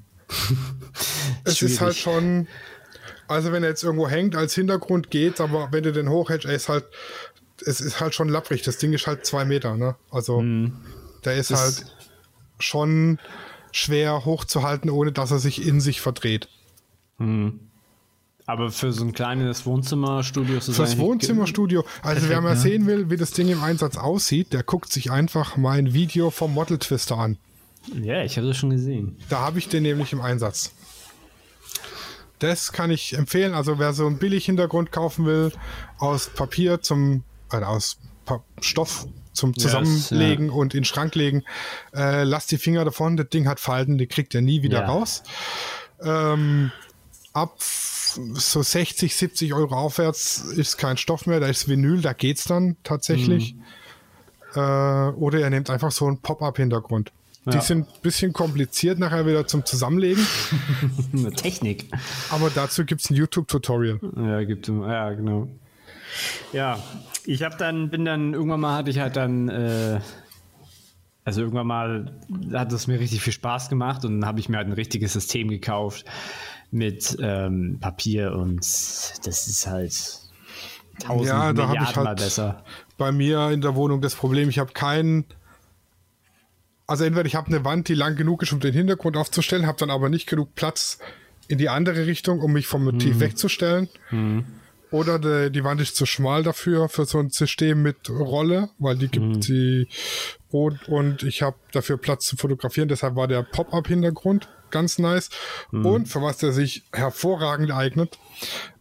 [1.43, 2.47] es ist halt schon
[3.27, 6.53] also wenn er jetzt irgendwo hängt, als Hintergrund geht, aber wenn du den hochhältst, er
[6.53, 6.85] ist halt,
[7.65, 8.61] es ist halt schon lapprig.
[8.61, 9.95] Das Ding ist halt zwei Meter, ne?
[10.11, 10.73] Also hm.
[11.23, 11.95] der ist das halt
[12.59, 13.19] schon
[13.71, 16.47] schwer hochzuhalten, ohne dass er sich in sich verdreht.
[17.17, 17.59] Hm.
[18.47, 21.83] Aber für so ein kleines Wohnzimmerstudio ist es Fürs Wohnzimmerstudio.
[22.03, 22.59] Also Perfekt, wer mal ne?
[22.59, 26.53] sehen will, wie das Ding im Einsatz aussieht, der guckt sich einfach mein Video vom
[26.53, 27.37] Model Twister an.
[28.01, 29.17] Ja, ich habe das schon gesehen.
[29.29, 30.74] Da habe ich den nämlich im Einsatz.
[32.39, 33.53] Das kann ich empfehlen.
[33.53, 35.51] Also wer so einen Billig-Hintergrund kaufen will,
[35.97, 40.59] aus Papier zum, äh, aus pa Stoff zum Zusammenlegen yes, ja.
[40.59, 41.43] und in den Schrank legen,
[41.93, 43.17] äh, lasst die Finger davon.
[43.17, 44.87] Das Ding hat Falten, die kriegt ihr nie wieder ja.
[44.87, 45.23] raus.
[46.01, 46.71] Ähm,
[47.33, 52.45] ab so 60, 70 Euro aufwärts ist kein Stoff mehr, da ist Vinyl, da geht's
[52.45, 53.55] dann tatsächlich.
[53.55, 53.63] Mhm.
[54.55, 57.11] Äh, oder ihr nehmt einfach so einen Pop-Up-Hintergrund.
[57.47, 57.61] Die ja.
[57.61, 60.25] sind ein bisschen kompliziert nachher wieder zum Zusammenlegen.
[61.13, 61.85] Eine Technik.
[62.31, 63.99] Aber dazu gibt es ein YouTube-Tutorial.
[64.15, 64.67] Ja, gibt.
[64.67, 65.47] Ja, genau.
[66.53, 66.79] Ja,
[67.25, 69.99] ich habe dann, bin dann, irgendwann mal hatte ich halt dann, äh,
[71.23, 72.19] also irgendwann mal
[72.53, 75.13] hat es mir richtig viel Spaß gemacht und dann habe ich mir halt ein richtiges
[75.13, 76.05] System gekauft
[76.71, 80.19] mit ähm, Papier und das ist halt
[80.99, 82.63] tausend ja, da Milliarden ich halt mal besser.
[82.97, 85.25] Bei mir in der Wohnung das Problem, ich habe keinen
[86.87, 89.79] also entweder ich habe eine Wand, die lang genug ist, um den Hintergrund aufzustellen, habe
[89.79, 90.99] dann aber nicht genug Platz
[91.47, 93.19] in die andere Richtung, um mich vom Motiv mhm.
[93.19, 93.89] wegzustellen.
[94.11, 94.45] Mhm.
[94.91, 98.97] Oder die, die, Wand ist zu schmal dafür, für so ein System mit Rolle, weil
[98.97, 99.41] die gibt mhm.
[99.41, 99.87] sie.
[100.51, 105.29] Und, und ich habe dafür Platz zu fotografieren, deshalb war der Pop-Up-Hintergrund ganz nice.
[105.71, 105.85] Mhm.
[105.85, 108.17] Und für was der sich hervorragend eignet,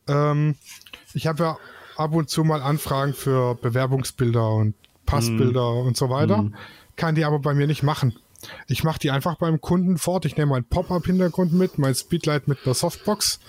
[0.07, 0.57] ähm,
[1.14, 1.59] ich habe ja
[1.97, 4.75] ab und zu mal Anfragen für Bewerbungsbilder und
[5.07, 5.87] Passbilder mhm.
[5.88, 6.51] und so weiter.
[6.95, 8.17] Mhm kann die aber bei mir nicht machen.
[8.67, 10.25] Ich mache die einfach beim Kunden fort.
[10.27, 13.41] Ich nehme meinen Pop-Up-Hintergrund mit, mein Speedlight mit einer Softbox.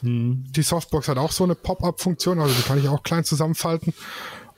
[0.00, 0.44] Hm.
[0.50, 3.92] Die Softbox hat auch so eine Pop-Up-Funktion, also die kann ich auch klein zusammenfalten.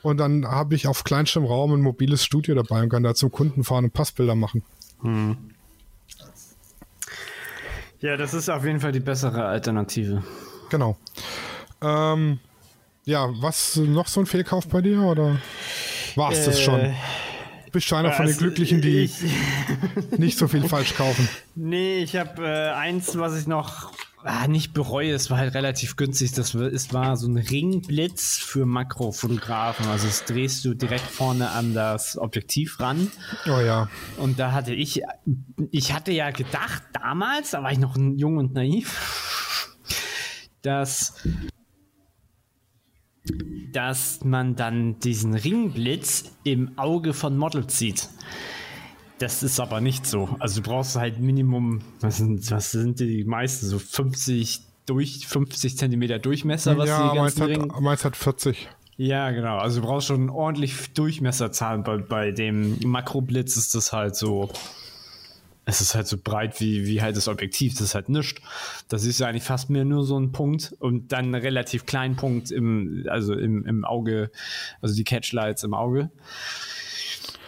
[0.02, 3.30] Und dann habe ich auf kleinstem Raum ein mobiles Studio dabei und kann da zum
[3.30, 4.62] Kunden fahren und Passbilder machen.
[5.02, 5.36] Hm.
[8.00, 10.22] Ja, das ist auf jeden Fall die bessere Alternative.
[10.70, 10.96] Genau.
[11.82, 12.38] Ähm,
[13.04, 15.38] ja, was noch so ein Fehlkauf bei dir oder
[16.16, 16.94] war es das Äh, schon?
[17.72, 19.14] Bist du einer von den Glücklichen, die ich,
[20.18, 21.28] nicht so viel falsch kaufen?
[21.54, 23.92] Nee, ich habe äh, eins, was ich noch
[24.24, 25.12] ah, nicht bereue.
[25.12, 26.32] Es war halt relativ günstig.
[26.32, 29.86] Das es war so ein Ringblitz für Makrofotografen.
[29.86, 33.10] Also das drehst du direkt vorne an das Objektiv ran.
[33.46, 33.88] Oh ja.
[34.16, 35.02] Und da hatte ich,
[35.70, 39.76] ich hatte ja gedacht damals, da war ich noch jung und naiv,
[40.62, 41.14] dass
[43.72, 48.08] dass man dann diesen Ringblitz im Auge von Models sieht.
[49.18, 50.30] Das ist aber nicht so.
[50.38, 55.76] Also du brauchst halt Minimum, was sind, was sind die meisten, so 50 durch 50
[55.76, 57.72] Zentimeter Durchmesser, was ja, die meins ganzen Ring.
[57.72, 58.68] hat, meins hat 40.
[58.96, 59.58] Ja, genau.
[59.58, 61.84] Also du brauchst schon ordentlich Durchmesserzahlen.
[61.84, 64.50] Bei, bei dem Makroblitz ist das halt so.
[65.70, 67.74] Es ist halt so breit wie, wie halt das Objektiv.
[67.74, 68.40] Das ist halt nichts.
[68.88, 72.16] Da siehst du eigentlich fast mehr nur so einen Punkt und dann einen relativ kleinen
[72.16, 74.30] Punkt im, also im, im Auge,
[74.82, 76.10] also die Catchlights im Auge.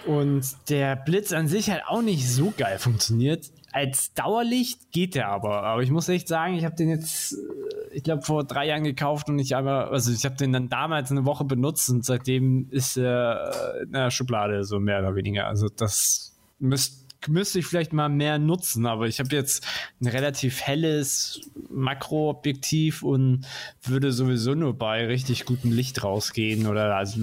[0.07, 3.51] Und der Blitz an sich hat auch nicht so geil funktioniert.
[3.73, 5.63] Als Dauerlicht geht der aber.
[5.63, 8.85] Aber ich muss echt sagen, ich habe den jetzt, äh, ich glaube, vor drei Jahren
[8.85, 12.69] gekauft und ich aber, also ich habe den dann damals eine Woche benutzt und seitdem
[12.71, 15.47] ist er in der Schublade, so mehr oder weniger.
[15.47, 19.67] Also das müsst, müsste ich vielleicht mal mehr nutzen, aber ich habe jetzt
[20.01, 23.47] ein relativ helles Makroobjektiv und
[23.83, 27.21] würde sowieso nur bei richtig gutem Licht rausgehen oder also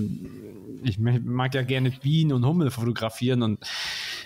[0.83, 3.59] ich mag ja gerne Bienen und Hummel fotografieren und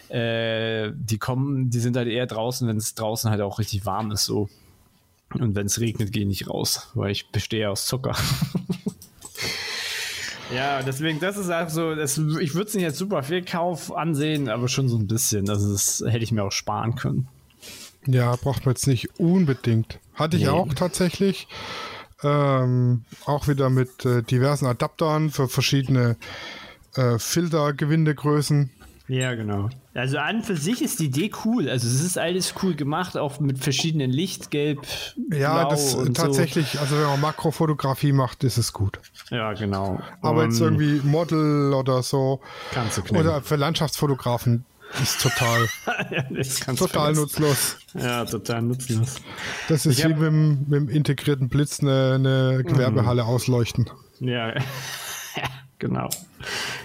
[0.09, 4.11] äh, die kommen, die sind halt eher draußen, wenn es draußen halt auch richtig warm
[4.11, 4.49] ist so.
[5.33, 8.15] Und wenn es regnet, gehe ich nicht raus, weil ich bestehe aus Zucker.
[10.53, 13.95] ja, deswegen, das ist auch so, das, ich würde es nicht als super viel Kauf
[13.95, 15.49] ansehen, aber schon so ein bisschen.
[15.49, 17.27] Also das hätte ich mir auch sparen können.
[18.05, 19.99] Ja, braucht man jetzt nicht unbedingt.
[20.15, 20.49] Hatte ich Nee.
[20.49, 21.47] auch tatsächlich.
[22.23, 26.15] Ähm, auch wieder mit äh, diversen Adaptern für verschiedene
[26.95, 28.69] äh, Filtergewindegrößen.
[29.07, 29.69] Ja, genau.
[29.93, 31.69] Also an für sich ist die Idee cool.
[31.69, 34.79] Also es ist alles cool gemacht, auch mit verschiedenen Licht, Gelb,
[35.29, 38.99] Ja, Blau das und tatsächlich, also wenn man Makrofotografie macht, ist es gut.
[39.29, 39.35] So.
[39.35, 39.99] Ja, genau.
[40.21, 42.39] Aber jetzt Und irgendwie Model oder so
[42.73, 43.17] kannst du knicken.
[43.17, 44.63] oder für Landschaftsfotografen
[45.01, 45.67] ist total,
[46.11, 47.77] ja, du total nutzlos.
[47.95, 49.15] Ja, total nutzlos.
[49.67, 53.89] Das ist Ich wie hab- mit dem, mit dem integrierten Blitz eine, eine Gewerbehalle ausleuchten.
[54.19, 54.53] Ja, ja,
[55.83, 56.09] genau.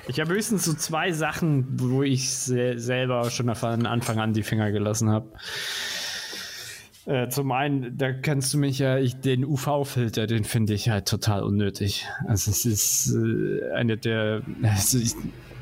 [0.08, 4.42] Ich habe höchstens so zwei Sachen, wo ich se selber schon von Anfang an die
[4.42, 5.28] Finger gelassen habe.
[7.06, 11.08] Äh, zum einen, da kannst du mich ja, ich, den UV-Filter, den finde ich halt
[11.08, 12.06] total unnötig.
[12.26, 15.14] Also es ist äh, eine der, also ich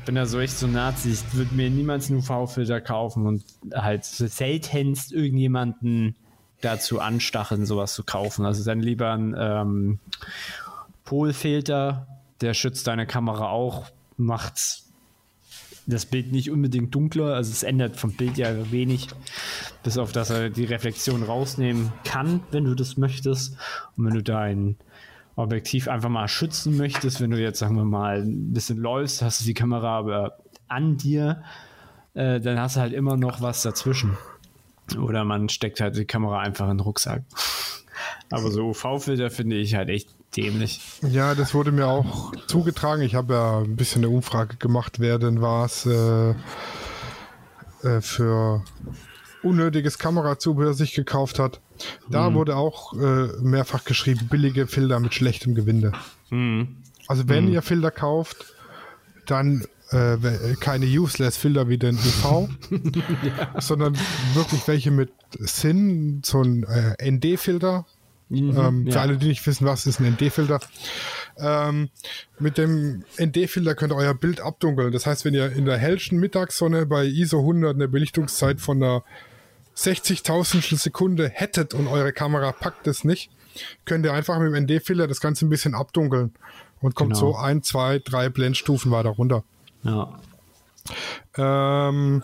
[0.05, 4.03] bin da so echt so Nazi, ich würde mir niemals einen UV-Filter kaufen und halt
[4.03, 6.15] seltenst irgendjemanden
[6.61, 8.45] dazu anstacheln, sowas zu kaufen.
[8.45, 9.99] Also dann lieber ein ähm,
[11.05, 12.07] Polfilter,
[12.41, 13.85] der schützt deine Kamera auch,
[14.17, 14.83] macht
[15.87, 19.07] das Bild nicht unbedingt dunkler, also es ändert vom Bild ja wenig,
[19.83, 23.57] bis auf dass er die Reflexion rausnehmen kann, wenn du das möchtest.
[23.95, 24.75] Und wenn du dein
[25.37, 29.41] Objektiv einfach mal schützen möchtest, wenn du jetzt, sagen wir mal, ein bisschen läufst, hast
[29.41, 31.43] du die Kamera aber an dir,
[32.15, 34.17] äh, dann hast du halt immer noch was dazwischen.
[34.99, 37.23] Oder man steckt halt die Kamera einfach in den Rucksack.
[38.29, 40.81] Aber so UV-Filter finde ich halt echt dämlich.
[41.09, 43.01] Ja, das wurde mir auch zugetragen.
[43.01, 46.31] Ich habe ja ein bisschen eine Umfrage gemacht, wer denn was äh,
[47.83, 48.63] äh, für
[49.43, 51.61] unnötiges Kamerazubehör sich gekauft hat.
[52.09, 55.93] Da wurde auch äh, mehrfach geschrieben, billige Filter mit schlechtem Gewinde.
[57.07, 58.53] Also wenn ihr Filter kauft,
[59.27, 60.17] dann äh,
[60.59, 62.49] keine useless Filter wie den UV,
[63.59, 63.95] sondern
[64.33, 67.85] wirklich welche mit Sinn, so ein äh, ND-Filter.
[68.29, 69.01] Ähm, Für ja.
[69.01, 70.59] alle, die nicht wissen, was ist ein ND-Filter.
[71.37, 71.89] Ähm,
[72.39, 74.91] mit dem ND-Filter könnt ihr euer Bild abdunkeln.
[74.91, 79.03] Das heißt, wenn ihr in der hellsten Mittagssonne bei ISO 100 eine Belichtungszeit von einer
[79.77, 83.29] 60.000 Sekunde hättet und eure Kamera packt es nicht,
[83.85, 86.33] könnt ihr einfach mit dem ND-Filter das Ganze ein bisschen abdunkeln
[86.81, 87.31] und kommt Genau.
[87.31, 89.43] so ein, zwei, drei Blendstufen weiter runter.
[89.83, 90.19] Ja.
[91.37, 92.23] Ähm,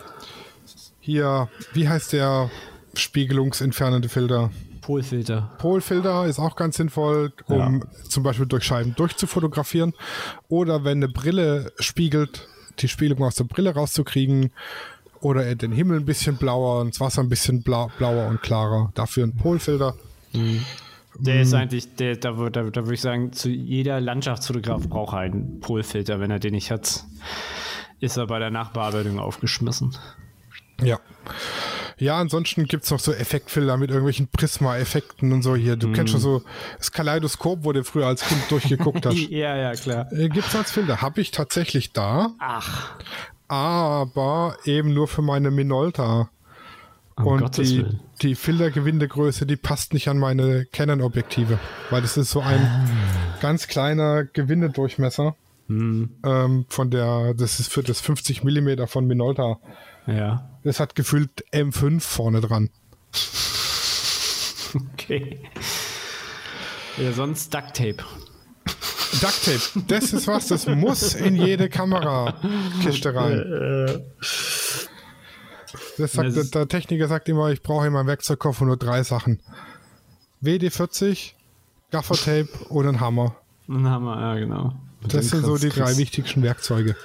[1.00, 2.50] hier, wie heißt der
[2.94, 4.50] spiegelungsentfernende Filter?
[4.84, 5.50] Polfilter.
[5.58, 9.94] Polfilter ist auch ganz sinnvoll, um zum Beispiel durch Scheiben durchzufotografieren.
[10.48, 12.46] Oder wenn eine Brille spiegelt,
[12.80, 14.52] die Spiegelung aus der Brille rauszukriegen.
[15.20, 18.92] Oder den Himmel ein bisschen blauer und das Wasser ein bisschen blau, blauer und klarer.
[18.94, 19.94] Dafür ein Polfilter.
[21.18, 25.60] Der ist eigentlich, der, da, da, da würde ich sagen, zu jeder Landschaftsfotograf braucht einen
[25.60, 26.20] Polfilter.
[26.20, 27.04] Wenn er den nicht hat,
[28.00, 29.96] ist er bei der Nachbearbeitung aufgeschmissen.
[30.82, 30.98] Ja.
[31.98, 35.76] Ja, ansonsten gibt es noch so Effektfilter mit irgendwelchen Prisma-Effekten und so hier.
[35.76, 36.42] Du kennst schon so
[36.78, 39.16] das Kaleidoskop, wo du früher als Kind durchgeguckt hast.
[39.30, 40.12] ja, ja, klar.
[40.12, 41.00] Äh, gibt's als Filter.
[41.02, 42.92] Habe ich tatsächlich da, Ach,
[43.48, 46.28] aber eben nur für meine Minolta.
[47.16, 48.00] um und Gottes die, Willen.
[48.22, 51.58] die Filtergewindegröße, die passt nicht an meine Canon-Objektive,
[51.90, 52.84] weil das ist so ein Ah.
[53.40, 55.36] ganz kleiner Gewindedurchmesser.
[55.68, 56.10] Hm.
[56.24, 59.58] Ähm, von der, das ist für das 50 mm von Minolta.
[60.06, 62.70] Ja, Das hat gefühlt M5 vorne dran.
[64.92, 65.40] okay.
[66.96, 68.04] Ja, sonst Duct Tape.
[69.20, 74.02] Ducktape, das ist was, das muss in jede Kamerakiste rein.
[75.98, 79.40] Das sagt, Das der Techniker sagt immer, ich brauche in meinem Werkzeugkoffer nur drei Sachen.
[80.42, 81.32] WD-40,
[81.90, 83.36] Gaffertape und ein Hammer.
[83.68, 84.74] Ein Hammer, ja, genau.
[85.00, 86.96] Mit Das sind so die drei wichtigsten Werkzeuge.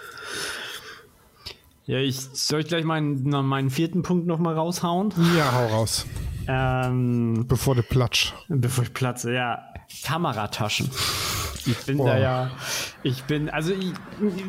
[1.90, 5.12] Ja, ich soll ich gleich meinen, noch meinen vierten Punkt nochmal raushauen.
[5.36, 6.06] Ja, hau raus,
[6.48, 8.32] Ähm, bevor du platsch.
[8.48, 9.64] bevor ich platze, ja.
[10.04, 10.92] Kamerataschen.
[11.66, 12.12] Ich bin Boah.
[12.12, 12.52] da ja,
[13.02, 13.92] ich bin, also ich,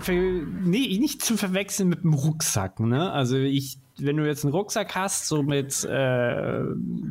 [0.07, 3.11] nee, nicht zu verwechseln mit dem Rucksack, ne?
[3.11, 6.61] Also ich, wenn du jetzt einen Rucksack hast, so mit äh,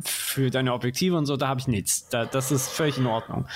[0.02, 2.08] für deine Objektive und so, da habe ich nichts.
[2.08, 3.46] Da, das ist völlig in Ordnung.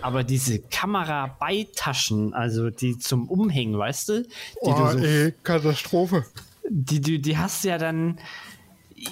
[0.00, 4.28] Aber diese Kamerabeitaschen, also die zum Umhängen, weißt du, die
[4.60, 6.24] Oh, du so ey, Katastrophe.
[6.68, 8.18] die, die, die hast du ja dann.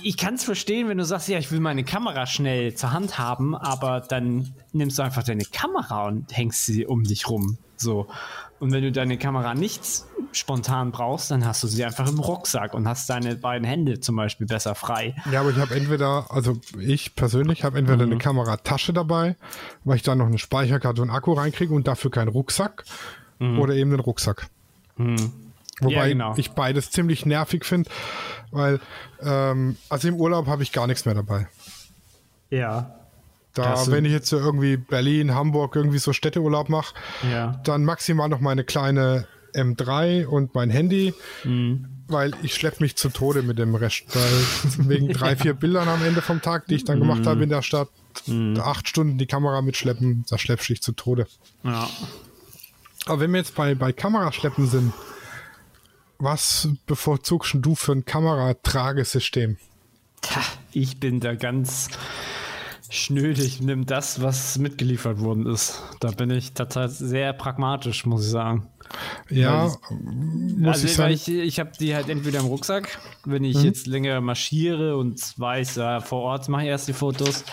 [0.05, 3.19] Ich kann es verstehen, wenn du sagst, ja, ich will meine Kamera schnell zur Hand
[3.19, 7.59] haben, aber dann nimmst du einfach deine Kamera und hängst sie um dich rum.
[7.77, 8.07] So.
[8.61, 9.81] Und wenn du deine Kamera nicht
[10.33, 14.15] spontan brauchst, dann hast du sie einfach im Rucksack und hast deine beiden Hände zum
[14.17, 15.17] Beispiel besser frei.
[15.33, 18.13] Ja, aber ich habe entweder, also ich persönlich habe entweder Mhm.
[18.13, 19.35] eine Kameratasche dabei,
[19.85, 22.85] weil ich da noch eine Speicherkarte und Akku reinkriege und dafür keinen Rucksack
[23.41, 24.49] oder eben den Rucksack.
[24.99, 25.89] Wobei Mhm.
[25.89, 26.35] Ja, genau.
[26.37, 27.91] ich beides ziemlich nervig finde,
[28.51, 28.79] weil
[29.23, 31.49] ähm, also im Urlaub habe ich gar nichts mehr dabei.
[32.51, 32.95] Ja.
[33.63, 36.95] Da, wenn ich jetzt so irgendwie Berlin, Hamburg irgendwie so Städteurlaub mache,
[37.31, 37.61] Ja.
[37.65, 41.13] dann maximal noch meine kleine M3 und mein Handy,
[41.45, 41.87] Mhm.
[42.09, 44.05] weil ich schleppe mich zu Tode mit dem Rest.
[44.15, 44.23] Weil
[44.89, 47.27] wegen drei, vier Bildern am Ende vom Tag, die ich dann gemacht Mhm.
[47.27, 47.89] habe in der Stadt,
[48.59, 51.27] acht Stunden die Kamera mitschleppen, da schleppst du dich zu Tode.
[51.63, 51.89] Ja.
[53.07, 54.93] Aber wenn wir jetzt bei, bei Kameraschleppen sind,
[56.19, 59.57] was bevorzugst du für ein Kameratragesystem?
[60.73, 61.89] Ich bin da ganz
[62.91, 63.43] schnöde.
[63.43, 65.83] Ich nehme das, was mitgeliefert worden ist.
[66.01, 68.67] Da bin ich tatsächlich sehr pragmatisch, muss ich sagen.
[69.29, 69.97] Ja, Weil
[70.59, 71.13] muss also ich sagen.
[71.13, 75.77] ich, ich habe die halt entweder im Rucksack, wenn ich jetzt länger marschiere und weiß,
[75.77, 77.45] ja, vor Ort mache ich erst die Fotos,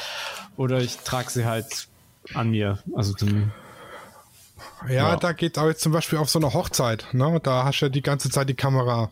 [0.57, 1.87] oder ich trage sie halt
[2.33, 2.79] an mir.
[2.95, 3.51] Also dann,
[4.87, 5.15] Ja, Ja.
[5.15, 7.05] da geht aber jetzt zum Beispiel auf so eine Hochzeit.
[7.13, 7.39] Ne?
[7.43, 9.11] Da hast du ja die ganze Zeit die Kamera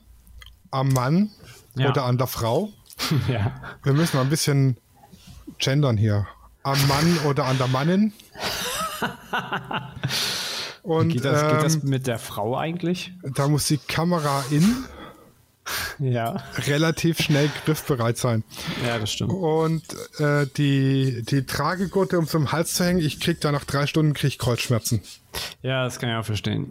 [0.71, 1.29] am Mann
[1.75, 1.89] Ja.
[1.91, 2.69] oder an der Frau.
[3.27, 3.51] ja.
[3.83, 4.77] Wir müssen mal ein bisschen
[5.60, 6.27] gendern hier.
[6.63, 8.13] Am Mann oder an der Mannin.
[10.84, 13.12] Und Geht das, geht das ähm, mit der Frau eigentlich?
[13.23, 14.86] da muss die Kamera in
[15.97, 16.43] Ja.
[16.67, 18.43] relativ schnell griffbereit sein.
[18.86, 19.31] Ja, das stimmt.
[19.34, 19.84] Und
[20.19, 24.13] äh, die, die Tragegurte, um zum Hals zu hängen, ich krieg da nach drei Stunden
[24.13, 25.01] krieg ich Kreuzschmerzen.
[25.63, 26.69] Ja, das kann ich auch verstehen.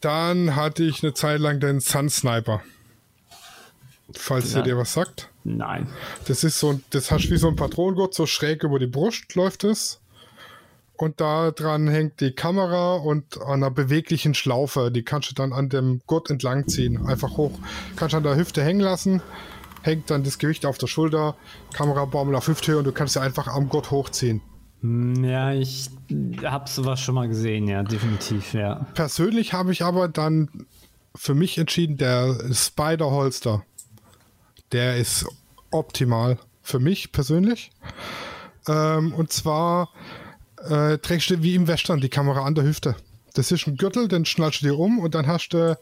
[0.00, 2.62] Dann hatte ich eine Zeit lang den Sun Sniper.
[4.14, 5.30] Falls ihr dir was sagt.
[5.44, 5.88] Nein.
[6.26, 8.86] Das ist so, ein- das hast du wie so ein Patronengurt, so schräg über die
[8.86, 10.00] Brust läuft es.
[10.98, 14.90] Und da dran hängt die Kamera und an einer beweglichen Schlaufe.
[14.90, 17.06] Die kannst du dann an dem Gurt entlang ziehen.
[17.06, 17.58] Einfach hoch.
[17.96, 19.20] Kannst an der Hüfte hängen lassen.
[19.82, 21.36] Hängt dann das Gewicht auf der Schulter.
[21.74, 24.40] Kamerabaumel auf Hüfthöhe und du kannst sie einfach am Gurt hochziehen.
[24.80, 25.90] Hm, Ja, ich
[26.44, 28.86] habe sowas schon mal gesehen, ja, definitiv, ja.
[28.94, 30.48] Persönlich habe ich aber dann
[31.14, 33.64] für mich entschieden, der Spider-Holster.
[34.72, 35.26] Der ist
[35.70, 37.70] optimal für mich persönlich.
[38.68, 39.90] Ähm, und zwar
[40.68, 42.96] äh, trägst du wie im Western die Kamera an der Hüfte.
[43.34, 45.78] Das ist ein Gürtel, den schnallst du dir um und dann hast du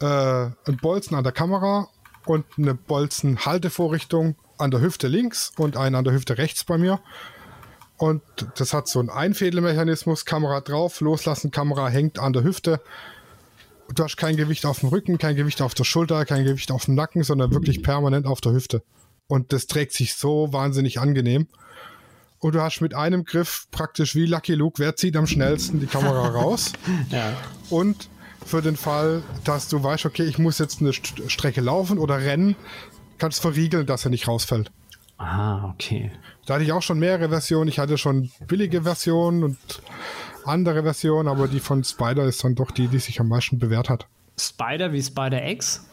[0.00, 1.88] äh, einen Bolzen an der Kamera
[2.26, 7.00] und eine Bolzenhaltevorrichtung an der Hüfte links und einen an der Hüfte rechts bei mir.
[7.96, 8.22] Und
[8.56, 12.80] das hat so einen Einfädelmechanismus, Kamera drauf, loslassen, Kamera hängt an der Hüfte.
[13.92, 16.86] Du hast kein Gewicht auf dem Rücken, kein Gewicht auf der Schulter, kein Gewicht auf
[16.86, 18.82] dem Nacken, sondern wirklich permanent auf der Hüfte.
[19.26, 21.48] Und das trägt sich so wahnsinnig angenehm.
[22.38, 25.86] Und du hast mit einem Griff praktisch wie Lucky Luke, wer zieht am schnellsten die
[25.86, 26.72] Kamera raus.
[27.10, 27.32] Ja.
[27.70, 28.08] Und
[28.44, 32.18] für den Fall, dass du weißt, okay, ich muss jetzt eine St Strecke laufen oder
[32.18, 32.56] rennen,
[33.18, 34.70] kannst verriegeln, dass er nicht rausfällt.
[35.16, 36.10] Ah, okay.
[36.46, 37.68] Da hatte ich auch schon mehrere Versionen.
[37.68, 39.56] Ich hatte schon billige Versionen und
[40.44, 43.88] andere Versionen, aber die von Spider ist dann doch die, die sich am meisten bewährt
[43.88, 44.06] hat.
[44.38, 45.86] Spider wie Spider X?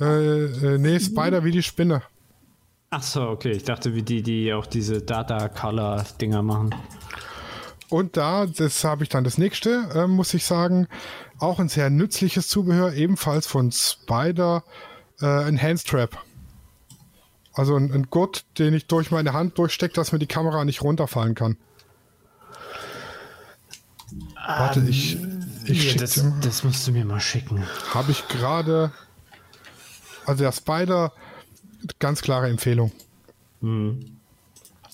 [0.00, 2.02] Äh, äh, nee, Spider wie die Spinne.
[2.90, 3.50] Ach so, okay.
[3.50, 6.74] Ich dachte, wie die, die auch diese Data-Color-Dinger machen.
[7.88, 10.88] Und da, das habe ich dann das nächste, äh, muss ich sagen,
[11.38, 14.64] auch ein sehr nützliches Zubehör, ebenfalls von Spider,
[15.20, 16.22] äh, ein Handstrap.
[17.52, 20.82] Also ein, ein Gurt, den ich durch meine Hand durchstecke, dass mir die Kamera nicht
[20.82, 21.56] runterfallen kann.
[24.34, 25.18] Warte, ich,
[25.64, 27.64] ich Ja, schick das, dir das musst du mir mal schicken.
[27.92, 28.92] Habe ich gerade.
[30.24, 31.12] Also der Spider,
[31.98, 32.92] ganz klare Empfehlung.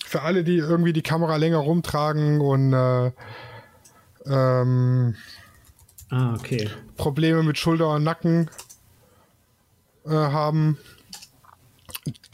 [0.05, 3.13] Für alle, die irgendwie die Kamera länger rumtragen und äh,
[4.27, 5.17] ähm,
[6.11, 6.69] Ah, okay.
[6.99, 8.51] Probleme mit Schulter und Nacken
[10.05, 10.77] äh, haben,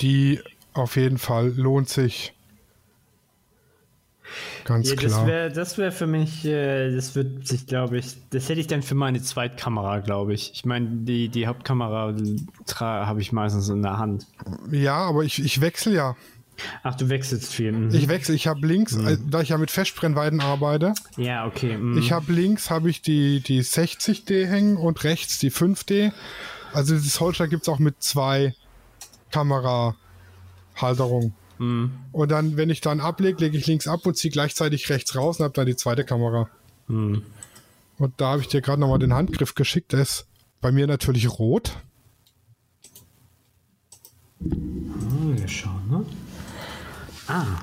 [0.01, 0.41] die
[0.75, 2.35] auf jeden Fall lohnt sich.
[4.65, 5.27] Ganz Ja, das klar.
[5.27, 8.83] wäre das wär für mich, äh, das wird sich, glaube ich, das hätte ich dann
[8.83, 10.53] für meine Zweitkamera, glaube ich.
[10.55, 12.15] Ich meine, die, die Hauptkamera
[12.77, 14.27] habe ich meistens in der Hand.
[14.71, 16.17] Ja, aber ich, ich wechsle ja.
[16.83, 17.73] Ach, du wechselst viel.
[17.73, 17.95] Mhm.
[17.95, 18.35] Ich wechsle.
[18.35, 21.77] Ich habe links, äh, da ich ja mit Festbrennweiten arbeite, ja, okay.
[21.77, 21.99] mhm.
[21.99, 26.13] Ich habe links habe ich die, die 60D hängen und rechts die 5D.
[26.73, 28.55] Also dieses Holster gibt es auch mit zwei
[29.31, 31.35] Kamerahalterungen.
[31.59, 35.39] Und dann, wenn ich dann ablege, lege ich links ab und ziehe gleichzeitig rechts raus
[35.39, 36.49] und habe dann die zweite Kamera.
[37.99, 39.93] Und da habe ich dir gerade nochmal den Handgriff geschickt.
[39.93, 40.27] Der ist
[40.61, 41.77] bei mir natürlich rot.
[44.41, 46.07] Hm, wir schauen, ne?
[47.27, 47.63] Ah,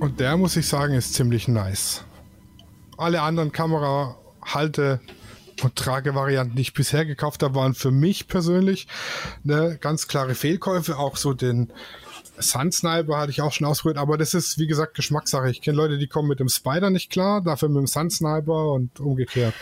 [0.00, 2.04] Und der, muss ich sagen, ist ziemlich nice.
[2.96, 5.23] Alle anderen Kamerahalte und
[5.56, 8.86] Tragevarianten, die ich bisher gekauft habe, waren für mich persönlich
[9.44, 10.98] eine ganz klare Fehlkäufe.
[10.98, 11.70] Auch so den
[12.38, 15.50] Sun Sniper hatte ich auch schon ausprobiert, aber das ist, wie gesagt, Geschmackssache.
[15.50, 18.72] Ich kenne Leute, die kommen mit dem Spider nicht klar, dafür mit dem Sun Sniper
[18.72, 19.54] und umgekehrt.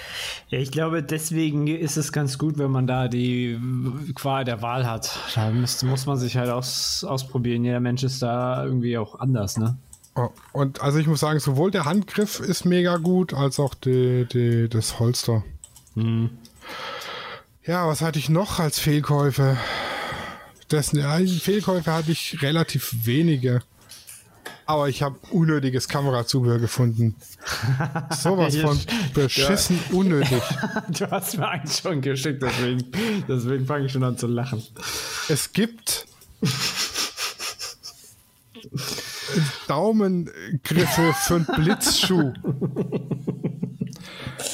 [0.49, 3.59] Ja, ich glaube, deswegen ist es ganz gut, wenn man da die
[4.15, 5.19] Qual der Wahl hat.
[5.35, 7.65] Da müsste, muss man sich halt aus, ausprobieren.
[7.65, 9.77] Jeder Mensch ist da irgendwie auch anders, ne?
[10.15, 14.27] Oh, Und also ich muss sagen, sowohl der Handgriff ist mega gut, als auch die,
[14.31, 15.43] die, das Holster.
[15.95, 19.57] Ja, was hatte ich noch als Fehlkäufe?
[20.69, 23.63] Das, ja, Fehlkäufe hatte ich relativ wenige.
[24.65, 27.17] Aber ich habe unnötiges Kamerazubehör gefunden.
[28.11, 28.85] Sowas Ja, von ja.
[29.13, 30.43] beschissen unnötig.
[30.89, 32.85] Du hast mir eigentlich schon geschickt, deswegen,
[33.29, 34.63] deswegen fange ich schon an zu lachen.
[35.29, 36.07] Es gibt
[39.69, 42.33] Daumengriffe für einen Blitzschuh.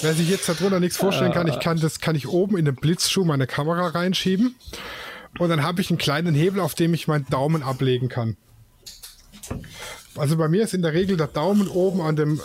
[0.00, 2.76] Wer sich jetzt darunter nichts vorstellen kann, ich kann das kann ich oben in den
[2.76, 4.54] Blitzschuh meine Kamera reinschieben
[5.38, 8.36] und dann habe ich einen kleinen Hebel, auf dem ich meinen Daumen ablegen kann.
[10.16, 12.40] Also bei mir ist in der Regel der Daumen oben an dem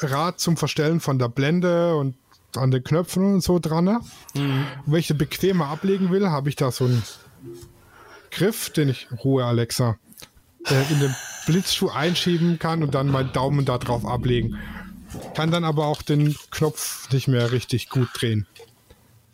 [0.00, 2.16] Rad zum Verstellen von der Blende und
[2.56, 3.84] an den Knöpfen und so dran.
[3.84, 4.00] ne?
[4.34, 7.02] Und wenn ich den bequemer ablegen will, habe ich da so einen
[8.30, 9.96] Griff, den ich, Ruhe Alexa,
[10.66, 11.14] äh, in den
[11.46, 14.58] Blitzschuh einschieben kann und dann meinen Daumen da drauf ablegen.
[15.34, 18.46] Kann dann aber auch den Knopf nicht mehr richtig gut drehen.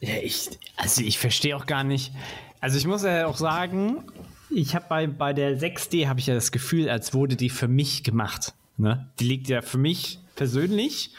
[0.00, 2.12] Ja, ich, also ich verstehe auch gar nicht.
[2.60, 4.04] Also ich muss ja auch sagen,
[4.50, 7.68] ich habe bei, bei der 6D habe ich ja das Gefühl, als wurde die für
[7.68, 8.54] mich gemacht.
[8.76, 9.08] Ne?
[9.18, 11.12] Die liegt ja für mich persönlich,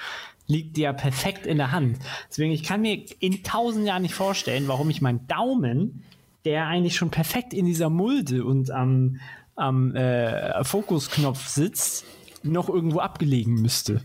[0.48, 2.00] liegt die ja perfekt in der Hand.
[2.30, 6.04] Deswegen, ich kann mir in tausend Jahren nicht vorstellen, warum ich meinen Daumen,
[6.44, 9.20] der eigentlich schon perfekt in dieser Mulde und am,
[9.56, 12.06] am äh, Fokusknopf sitzt,
[12.44, 14.04] noch irgendwo abgelegen müsste.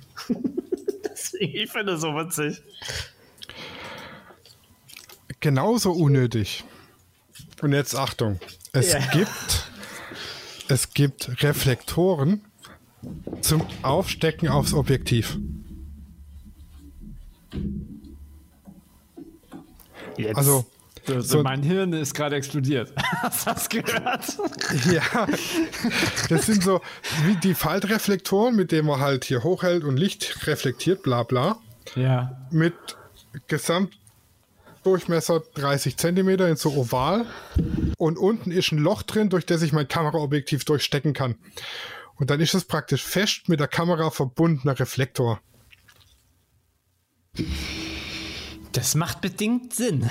[1.05, 2.63] Deswegen, ich finde das so witzig.
[5.41, 6.65] Genauso unnötig.
[7.63, 8.41] Und jetzt Achtung.
[8.73, 9.01] Es Ja.
[9.13, 9.71] gibt,
[10.69, 12.43] es gibt Reflektoren
[13.41, 15.39] zum Aufstecken aufs Objektiv.
[20.17, 20.37] Jetzt.
[20.37, 20.65] Also,
[21.07, 22.93] so, so- mein Hirn ist gerade explodiert.
[23.23, 24.39] Hast du das gehört?
[24.91, 25.27] Ja,
[26.29, 26.81] das sind so
[27.25, 31.59] wie die Faltreflektoren, mit denen man halt hier hochhält und Licht reflektiert, bla bla.
[31.95, 32.37] Ja.
[32.51, 32.75] Mit
[33.49, 37.27] Gesamtdurchmesser 30 Zentimeter in so oval.
[37.99, 41.37] Und unten ist ein Loch drin, durch das ich mein Kameraobjektiv durchstecken kann.
[42.17, 45.41] Und dann ist es praktisch fest mit der Kamera verbundener Reflektor.
[48.73, 50.09] Das macht bedingt Sinn.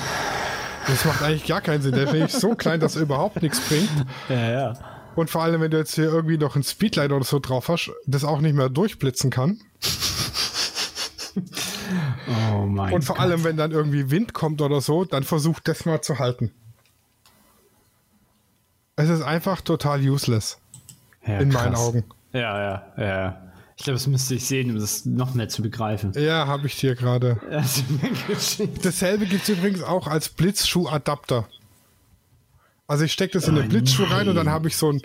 [0.88, 1.94] Das macht eigentlich gar keinen Sinn.
[1.94, 3.90] Der ist nämlich so klein, dass er überhaupt nichts bringt.
[4.30, 4.74] Ja, ja.
[5.16, 7.92] Und vor allem, wenn du jetzt hier irgendwie noch ein Speedlight oder so drauf hast,
[8.06, 9.62] das auch nicht mehr durchblitzen kann.
[12.28, 15.86] Oh mein Und vor allem, wenn dann irgendwie Wind kommt oder so, dann versucht das
[15.86, 16.52] mal zu halten.
[18.96, 20.58] Es ist einfach total useless.
[21.26, 21.80] ja, in meinen krass.
[21.80, 22.04] Augen.
[22.32, 23.45] Ja, ja, ja.
[23.78, 26.14] Ich glaube, das müsste ich sehen, um das noch mehr zu begreifen.
[26.16, 27.40] Ja, habe ich dir gerade.
[28.28, 28.86] Geschickt?
[28.86, 31.48] Dasselbe gibt es übrigens auch als Blitzschuhadapter.
[32.88, 35.02] Also ich stecke das in den Blitzschuh rein und dann habe ich so einen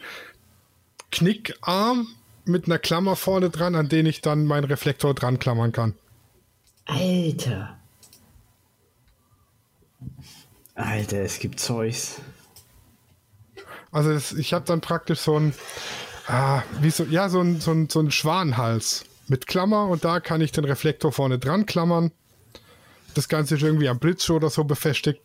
[1.10, 2.06] Knickarm
[2.44, 5.94] mit einer Klammer vorne dran, an den ich dann meinen Reflektor dran klammern kann.
[6.84, 7.76] Alter.
[10.74, 12.20] Alter, es gibt Zeugs.
[13.92, 15.54] Also das, ich habe dann praktisch so ein,
[16.26, 20.20] ah, wie so, ja, so ein, so, ein, so ein Schwanenhals mit Klammer und da
[20.20, 22.10] kann ich den Reflektor vorne dran klammern.
[23.14, 25.20] Das Ganze ist irgendwie am Blitzschuh oder so befestigt.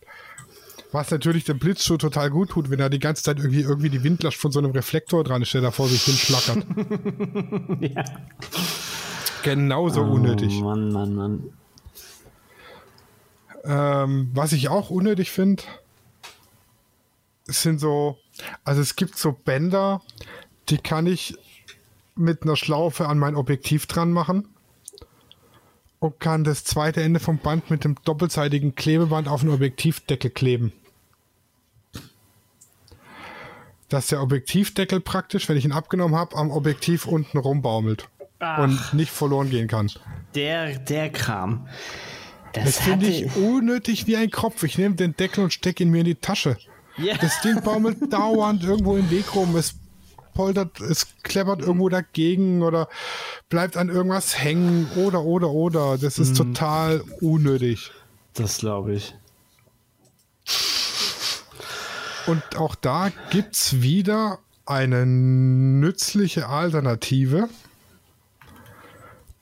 [0.92, 4.02] Was natürlich dem Blitzschuh total gut tut, wenn er die ganze Zeit irgendwie, irgendwie die
[4.02, 6.64] Windlast von so einem Reflektor dran ist, der da vor sich hin schlackert.
[7.80, 8.04] ja.
[9.42, 10.60] Genauso oh, unnötig.
[10.60, 11.50] Mann, Mann, Mann.
[13.64, 15.64] Ähm, was ich auch unnötig finde,
[17.46, 18.18] sind so,
[18.64, 20.02] also es gibt so Bänder,
[20.68, 21.36] die kann ich
[22.14, 24.48] mit einer Schlaufe an mein Objektiv dran machen
[25.98, 30.72] und kann das zweite Ende vom Band mit dem doppelseitigen Klebeband auf den Objektivdeckel kleben.
[33.88, 38.08] Dass der Objektivdeckel praktisch, wenn ich ihn abgenommen habe, am Objektiv unten rumbaumelt
[38.40, 39.90] Ach, und nicht verloren gehen kann.
[40.34, 41.68] Der, der Kram.
[42.52, 44.62] Das, das finde ich unnötig wie ein Kopf.
[44.62, 46.56] Ich nehme den Deckel und stecke ihn mir in die Tasche.
[46.98, 47.18] Yeah.
[47.18, 49.54] Das Ding baumelt dauernd irgendwo im Weg rum.
[49.56, 49.74] Es
[50.36, 52.88] poltert, es kleppert irgendwo dagegen oder
[53.48, 55.98] bleibt an irgendwas hängen oder, oder, oder.
[55.98, 56.34] Das ist mm.
[56.34, 57.90] total unnötig.
[58.34, 59.14] Das glaube ich.
[62.26, 67.48] Und auch da gibt es wieder eine nützliche Alternative.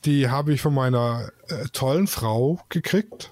[0.04, 3.30] Die habe ich von meiner äh, tollen Frau gekriegt.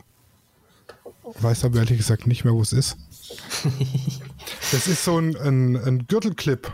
[1.41, 2.97] Weiß aber ehrlich gesagt nicht mehr, wo es ist.
[4.73, 6.73] das ist so ein, ein, ein Gürtelclip.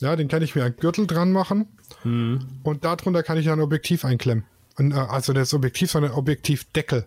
[0.00, 1.66] Ja, den kann ich mir an Gürtel dran machen.
[2.02, 2.46] Mhm.
[2.62, 4.44] Und darunter kann ich ein Objektiv einklemmen.
[4.76, 7.06] Und, äh, also das Objektiv, sondern Objektivdeckel.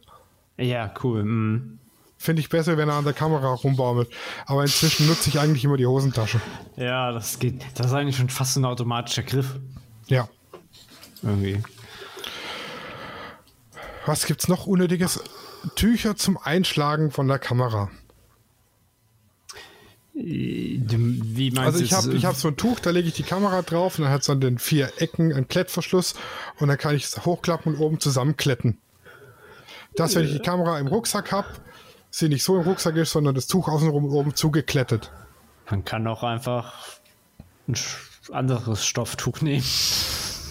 [0.58, 1.24] Ja, cool.
[1.24, 1.80] Mhm.
[2.18, 4.10] Finde ich besser, wenn er an der Kamera rumbaumelt.
[4.48, 6.42] Aber inzwischen nutze ich eigentlich immer die Hosentasche.
[6.76, 7.62] Ja, das geht.
[7.76, 9.56] Das ist eigentlich schon fast ein automatischer Griff.
[10.08, 10.28] Ja.
[11.22, 11.62] Irgendwie.
[14.06, 15.22] Was gibt's noch unnötiges?
[15.76, 17.92] Tücher zum Einschlagen von der Kamera.
[20.20, 23.62] Wie meinst also ich habe ich hab so ein Tuch, da lege ich die Kamera
[23.62, 26.16] drauf und dann hat es an den vier Ecken einen Klettverschluss
[26.60, 28.80] und dann kann ich es hochklappen und oben zusammenkletten.
[29.96, 31.48] Das, wenn ich die Kamera im Rucksack habe,
[32.10, 35.12] sie nicht so im Rucksack ist, sondern das Tuch außenrum und oben zugeklettet.
[35.70, 36.74] Man kann auch einfach
[37.68, 37.76] ein
[38.32, 39.64] anderes Stofftuch nehmen.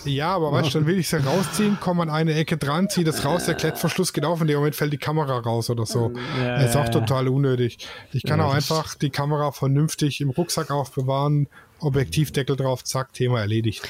[0.06, 3.04] Ja, aber weißt du, dann will ich sie rausziehen, komme an eine Ecke dran, ziehe
[3.04, 5.86] das raus, der Klettverschluss geht auf und in dem Moment fällt die Kamera raus oder
[5.86, 6.12] so.
[6.38, 7.78] Ja, ist auch total unnötig.
[8.12, 11.48] Ich kann ja, auch einfach die Kamera vernünftig im Rucksack aufbewahren,
[11.80, 13.88] Objektivdeckel drauf, zack, Thema erledigt.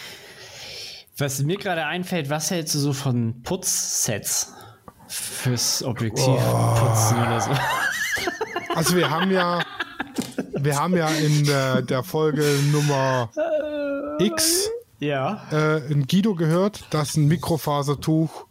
[1.19, 4.53] Was mir gerade einfällt, was hältst du so von Putzsets
[5.09, 6.75] fürs Objektiv oh.
[6.75, 7.51] putzen oder so?
[8.75, 9.61] Also wir haben ja,
[10.53, 13.31] wir haben ja in der, der Folge Nummer
[14.19, 15.47] X ja.
[15.53, 18.47] äh, in Guido gehört, dass ein Mikrofasertuch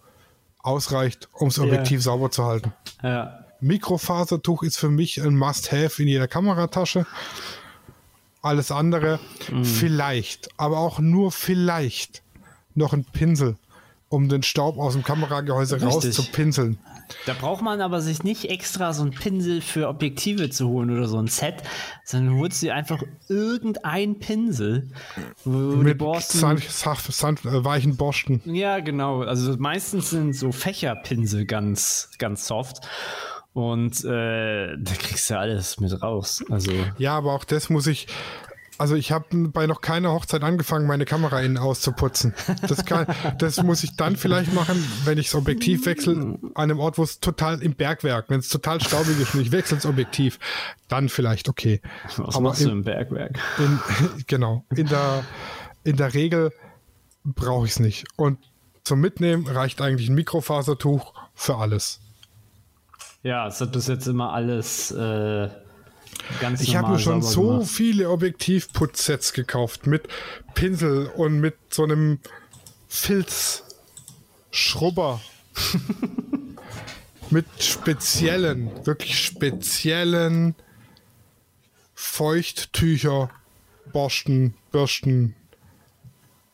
[0.59, 2.01] ausreicht, um das Objektiv ja.
[2.01, 2.73] sauber zu halten.
[3.03, 3.45] Ja.
[3.61, 7.05] Mikrofasertuch ist für mich ein Must-Have in jeder Kameratasche.
[8.41, 9.19] Alles andere
[9.51, 9.65] mhm.
[9.65, 12.21] vielleicht, aber auch nur vielleicht
[12.75, 13.55] noch ein Pinsel,
[14.09, 16.77] um den Staub aus dem Kameragehäuse rauszupinseln.
[17.25, 21.07] Da braucht man aber sich nicht extra so einen Pinsel für Objektive zu holen oder
[21.07, 21.55] so ein Set,
[22.03, 24.89] sondern holst dir einfach irgendein Pinsel.
[25.43, 28.41] Mit Borsten, Sand, Sand, äh, weichen Borsten.
[28.45, 29.21] Ja, genau.
[29.21, 32.87] Also meistens sind so Fächerpinsel ganz, ganz soft.
[33.53, 36.43] Und äh, da kriegst du alles mit raus.
[36.49, 38.07] Also ja, aber auch das muss ich,
[38.77, 42.33] also ich habe bei noch keiner Hochzeit angefangen, meine Kamera innen auszuputzen.
[42.67, 43.07] Das, kann,
[43.37, 47.03] das muss ich dann vielleicht machen, wenn ich das Objektiv wechsle, an einem Ort, wo
[47.03, 50.39] es total im Bergwerk, wenn es total staubig ist und ich wechsle das Objektiv,
[50.87, 51.81] dann vielleicht okay.
[52.17, 53.39] Was Aber machst in, du im Bergwerk?
[53.59, 53.79] In,
[54.27, 54.65] genau.
[54.75, 55.23] In der,
[55.83, 56.51] in der Regel
[57.23, 58.05] brauche ich es nicht.
[58.17, 58.39] Und
[58.83, 61.99] zum Mitnehmen reicht eigentlich ein Mikrofasertuch für alles.
[63.23, 65.49] Ja, es hat bis jetzt immer alles äh
[66.39, 67.69] Ganz ich habe mir schon so gemacht.
[67.69, 70.07] viele Objektivputzsets gekauft mit
[70.53, 72.19] Pinsel und mit so einem
[72.87, 75.21] Filzschrubber.
[77.29, 80.55] mit speziellen, wirklich speziellen
[81.93, 83.29] Feuchttücher,
[83.91, 85.35] Borsten, Bürsten.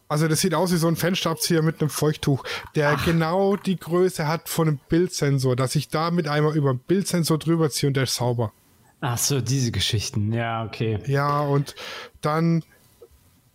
[0.07, 2.43] Also das sieht aus wie so ein Fensterabzieher mit einem Feuchttuch,
[2.75, 3.05] der Ach.
[3.05, 7.39] genau die Größe hat von einem Bildsensor, dass ich da mit einmal über einen Bildsensor
[7.39, 8.51] drüber ziehe und der ist sauber.
[9.01, 10.31] Ach so, diese Geschichten.
[10.31, 10.99] Ja, okay.
[11.07, 11.75] Ja, und
[12.21, 12.63] dann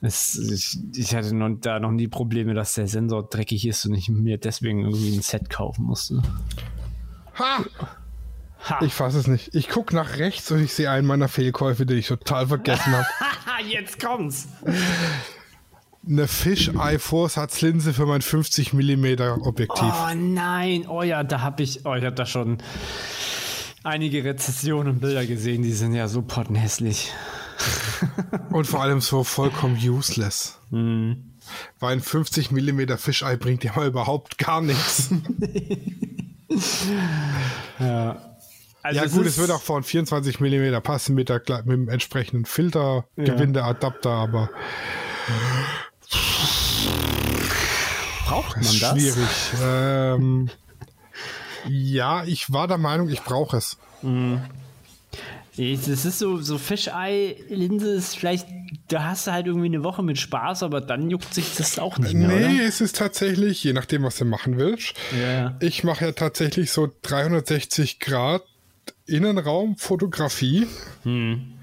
[0.01, 3.93] Es, ich, ich hatte noch, da noch nie Probleme, dass der Sensor dreckig ist und
[3.93, 6.21] ich mir deswegen irgendwie ein Set kaufen musste.
[7.39, 7.63] Ha!
[8.69, 8.79] Ha.
[8.81, 9.53] Ich fasse es nicht.
[9.55, 13.05] Ich gucke nach rechts und ich sehe einen meiner Fehlkäufe, den ich total vergessen habe.
[13.19, 14.47] Haha, jetzt kommt's.
[16.07, 19.05] Eine Fisheye Vorsatzlinse für mein 50 mm
[19.41, 19.83] Objektiv.
[19.83, 22.57] Oh nein, oh ja, da habe ich, oh, ich habe da schon
[23.83, 27.11] einige Rezessionen und Bilder gesehen, die sind ja so pottenhässlich.
[28.49, 30.59] Und vor allem so vollkommen useless.
[30.71, 31.33] Mhm.
[31.79, 35.09] Weil ein 50 mm Fisheye bringt ja mal überhaupt gar nichts.
[37.79, 38.32] Ja,
[38.83, 42.45] also ja gut, es wird auch von 24 mm passen mit, der, mit dem entsprechenden
[42.45, 44.49] Filtergewindeadapter, aber
[48.25, 48.91] braucht man das?
[48.91, 49.27] schwierig.
[49.63, 50.49] Ähm,
[51.67, 53.77] ja, ich war der Meinung, ich brauche es.
[55.57, 58.47] Es ist so, so Fisheye-Linse ist vielleicht,
[58.87, 61.97] da hast du halt irgendwie eine Woche mit Spaß, aber dann juckt sich das auch
[61.99, 62.67] nicht mehr, Nee, oder?
[62.67, 64.93] es ist tatsächlich, je nachdem, was du machen willst.
[65.11, 65.55] Ja, ja.
[65.61, 68.43] Ich mache ja tatsächlich so 360 Grad
[69.05, 70.67] Innenraumfotografie.
[71.03, 71.53] Hm.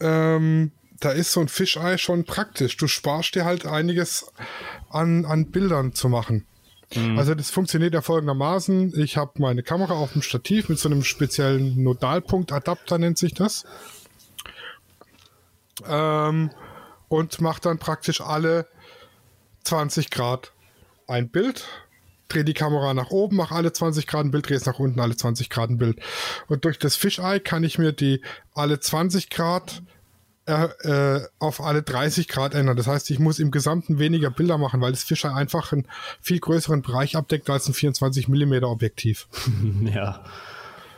[0.00, 2.76] Ähm, da ist so ein Fisheye schon praktisch.
[2.76, 4.30] Du sparst dir halt einiges
[4.90, 6.46] an, an Bildern zu machen.
[7.16, 9.00] Also das funktioniert ja folgendermaßen.
[9.00, 13.64] Ich habe meine Kamera auf dem Stativ mit so einem speziellen Nodalpunktadapter nennt sich das.
[15.86, 16.50] Ähm,
[17.06, 18.66] und mache dann praktisch alle
[19.62, 20.52] 20 Grad
[21.06, 21.64] ein Bild,
[22.30, 25.00] drehe die Kamera nach oben, mache alle 20 Grad ein Bild, drehe es nach unten,
[25.00, 25.98] alle 20 Grad ein Bild.
[26.48, 28.22] Und durch das Fisheye kann ich mir die
[28.54, 29.82] alle 20 Grad
[30.46, 32.76] äh, äh, auf alle 30 Grad ändern.
[32.76, 35.86] Das heißt, ich muss im Gesamten weniger Bilder machen, weil das Fisheye einfach einen
[36.20, 39.28] viel größeren Bereich abdeckt als ein 24 mm Objektiv.
[39.82, 40.24] ja.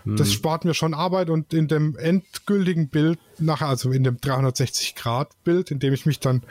[0.04, 4.96] Das spart mir schon Arbeit und in dem endgültigen Bild nachher, also in dem 360
[4.96, 6.42] Grad Bild, in dem ich mich dann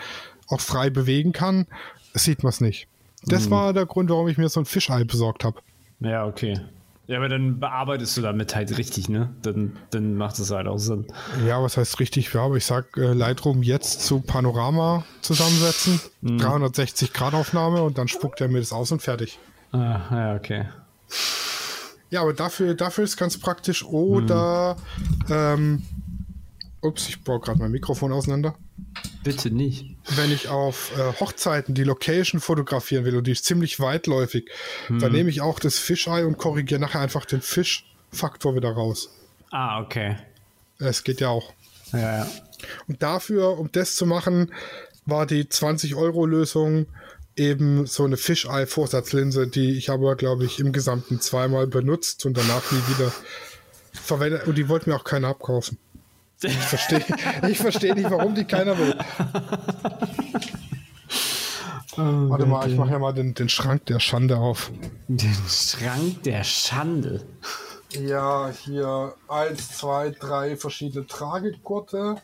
[0.47, 1.67] auch frei bewegen kann,
[2.13, 2.87] sieht man es nicht.
[3.23, 5.59] Das war der Grund, warum ich mir so ein Fisheye besorgt habe.
[5.99, 6.59] Ja, okay.
[7.07, 9.29] Ja, aber dann bearbeitest du damit halt richtig, ne?
[9.41, 11.07] Dann, dann macht es halt auch Sinn.
[11.45, 12.33] Ja, was heißt richtig?
[12.33, 18.07] Ja, aber ich sag äh, Lightroom jetzt zu Panorama zusammensetzen, 360 Grad Aufnahme und dann
[18.07, 19.39] spuckt er mir das aus und fertig.
[19.71, 20.65] Ah, ja, okay.
[22.11, 23.83] Ja, aber dafür, dafür ist ganz praktisch.
[23.83, 24.77] Oder,
[25.29, 25.83] ähm,
[26.81, 28.55] ups, ich baue gerade mein Mikrofon auseinander.
[29.23, 29.85] Bitte nicht.
[30.15, 34.49] Wenn ich auf äh, Hochzeiten die Location fotografieren will und die ist ziemlich weitläufig,
[34.89, 39.09] dann nehme ich auch das Fisheye und korrigiere nachher einfach den Fischfaktor wieder raus.
[39.51, 40.17] Ah, okay.
[40.79, 41.53] Es geht ja auch.
[41.93, 42.27] Ja, ja.
[42.87, 44.51] Und dafür, um das zu machen,
[45.05, 46.87] war die 20-Euro-Lösung
[47.35, 52.71] eben so eine Fisheye-Vorsatzlinse, die ich aber, glaube ich, im Gesamten zweimal benutzt und danach
[52.71, 53.11] nie wieder
[53.93, 54.47] verwendet.
[54.47, 55.77] Und die wollte mir auch keiner abkaufen.
[56.43, 57.05] Ich verstehe
[57.47, 58.97] ich versteh nicht, warum die keiner will.
[61.95, 64.71] Warte mal, ich mache ja mal den, den Schrank der Schande auf.
[65.07, 67.25] Den Schrank der Schande.
[67.91, 72.15] Ja, hier eins, zwei, drei verschiedene Tragegurte.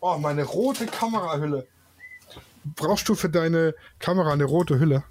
[0.00, 1.66] Oh, meine rote Kamerahülle.
[2.76, 5.04] Brauchst du für deine Kamera eine rote Hülle?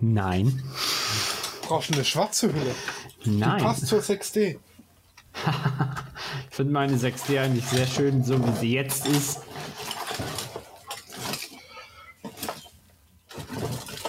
[0.00, 0.62] Nein.
[1.62, 2.74] Brauchst du eine schwarze Hülle?
[3.24, 3.62] Die Nein.
[3.62, 4.58] passt zur 6D.
[6.50, 9.40] Ich finde meine 6D eigentlich sehr schön, so wie sie jetzt ist.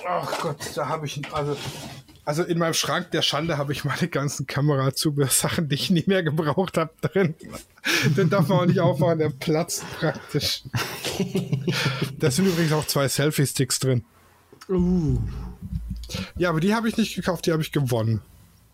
[0.07, 1.55] Ach Gott, da habe ich also
[2.23, 6.23] also in meinem Schrank der Schande habe ich meine ganzen Kamerazubehör-Sachen, die ich nie mehr
[6.23, 7.35] gebraucht habe, drin.
[8.15, 10.63] Den darf man auch nicht aufmachen, der platzt praktisch.
[12.19, 14.05] da sind übrigens auch zwei Selfie-Sticks drin.
[14.69, 15.17] Uh.
[16.37, 18.21] Ja, aber die habe ich nicht gekauft, die habe ich gewonnen.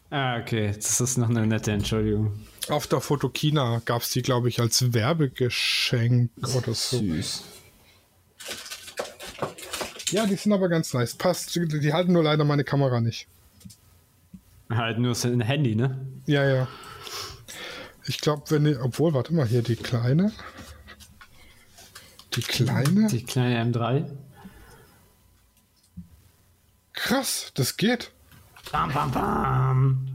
[0.10, 0.72] Ah, okay.
[0.74, 2.40] Das ist noch eine nette Entschuldigung.
[2.70, 7.00] Auf der Fotokina gab es die, glaube ich, als Werbegeschenk oder so.
[7.00, 7.44] Süß.
[10.12, 11.16] Ja, die sind aber ganz nice.
[11.16, 11.56] Passt.
[11.56, 13.28] Die halten nur leider meine Kamera nicht.
[14.70, 16.06] Halt nur ein Handy, ne?
[16.26, 16.68] Ja, ja.
[18.06, 20.32] Ich glaube, wenn die, obwohl, warte mal, hier die kleine.
[22.36, 23.08] Die kleine?
[23.08, 24.06] Die kleine M3.
[26.94, 28.12] Krass, das geht.
[28.72, 30.08] Bam, bam, bam.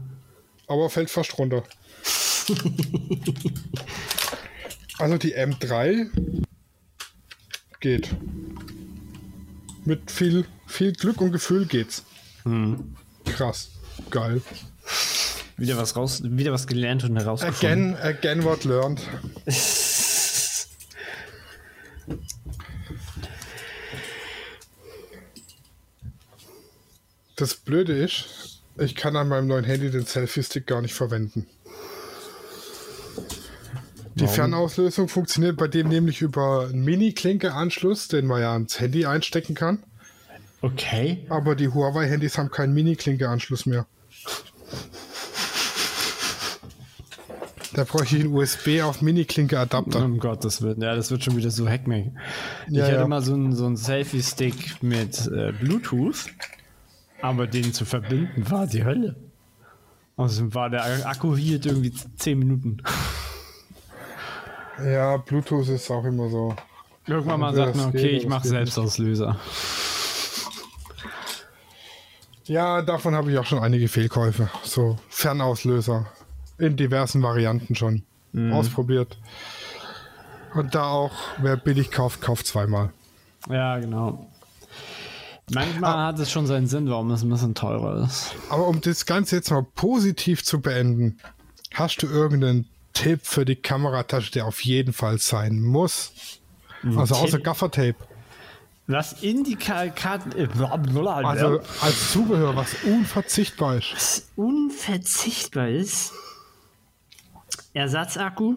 [0.67, 1.63] Aber fällt fast runter.
[4.99, 6.07] also die M3
[7.79, 8.15] geht.
[9.85, 12.03] Mit viel, viel Glück und Gefühl geht's.
[13.25, 13.71] Krass.
[14.09, 14.41] Geil.
[15.57, 17.95] Wieder was raus, wieder was gelernt und herausgefunden.
[17.95, 19.01] Again, again what learned.
[27.35, 28.42] Das Blöde ist,
[28.77, 31.45] ich kann an meinem neuen Handy den Selfie-Stick gar nicht verwenden.
[34.15, 34.35] Die Warum?
[34.35, 39.83] Fernauslösung funktioniert bei dem nämlich über einen Mini-Klinke-Anschluss, den man ja ans Handy einstecken kann.
[40.61, 41.25] Okay.
[41.29, 43.85] Aber die Huawei-Handys haben keinen Mini-Klinke-Anschluss mehr.
[47.73, 50.05] Da bräuchte ich einen USB auf Mini-Klinke-Adapter.
[50.05, 50.79] Um Gottes Willen.
[50.81, 52.05] Ja, das wird schon wieder so Hackmack.
[52.67, 53.07] Ich Ja, hatte ja.
[53.07, 56.27] mal so einen, so einen Selfie-Stick mit äh, Bluetooth,
[57.23, 59.15] aber den zu verbinden war die Hölle.
[60.17, 62.83] Also war der Akku hielt irgendwie 10 Minuten.
[64.83, 66.53] Ja, Bluetooth ist auch immer so.
[67.07, 69.39] Irgendwann mal Ja, sagt man, okay, ich mache Selbstauslöser.
[72.43, 74.49] Ja, davon habe ich auch schon einige Fehlkäufe.
[74.63, 76.05] So Fernauslöser.
[76.57, 78.03] In diversen Varianten schon.
[78.51, 79.17] Ausprobiert.
[80.53, 82.91] Und da auch, wer billig kauft, kauft zweimal.
[83.49, 84.29] Ja, genau.
[85.51, 88.33] Manchmal hat es schon seinen Sinn, warum es ein bisschen teurer ist.
[88.49, 91.19] Aber um das Ganze jetzt mal positiv zu beenden,
[91.73, 96.13] hast du irgendeinen Tipp für die Kameratasche, der auf jeden Fall sein muss?
[96.95, 97.39] Also außer?
[97.39, 97.95] Gaffertape.
[98.87, 100.33] Was in die Karten.
[100.61, 103.93] Also als Zubehör, was unverzichtbar ist.
[103.93, 106.11] was unverzichtbar ist.
[107.73, 108.55] Ersatzakku.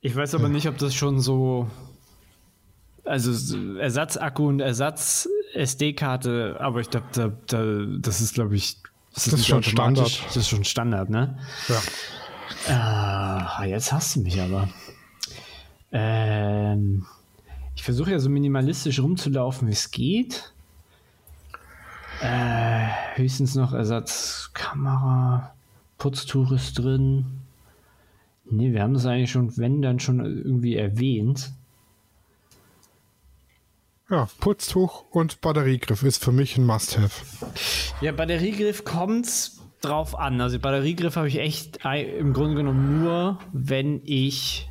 [0.00, 1.68] Ich weiß aber nicht, ob das schon so.
[3.04, 8.78] Also so Ersatzakku und Ersatz-SD-Karte, aber ich glaube, da, da, das ist, glaube ich.
[9.12, 9.62] Das ist nicht schon.
[9.62, 10.22] Standard.
[10.26, 11.38] Das ist schon Standard, ne?
[11.68, 11.82] Ja.
[12.74, 14.68] Ah, jetzt hast du mich aber.
[15.92, 17.06] Ähm,
[17.76, 20.52] ich versuche ja so minimalistisch rumzulaufen, wie es geht.
[22.22, 22.86] Äh,
[23.16, 25.54] höchstens noch Ersatzkamera,
[25.98, 27.26] Putztuch ist drin.
[28.46, 31.52] Nee, wir haben das eigentlich schon, wenn, dann schon irgendwie erwähnt.
[34.10, 37.24] Ja, Putztuch und Batteriegriff ist für mich ein Must-Have.
[38.00, 40.40] Ja, Batteriegriff kommt's drauf an.
[40.40, 44.68] Also Batteriegriff habe ich echt im Grunde genommen nur, wenn ich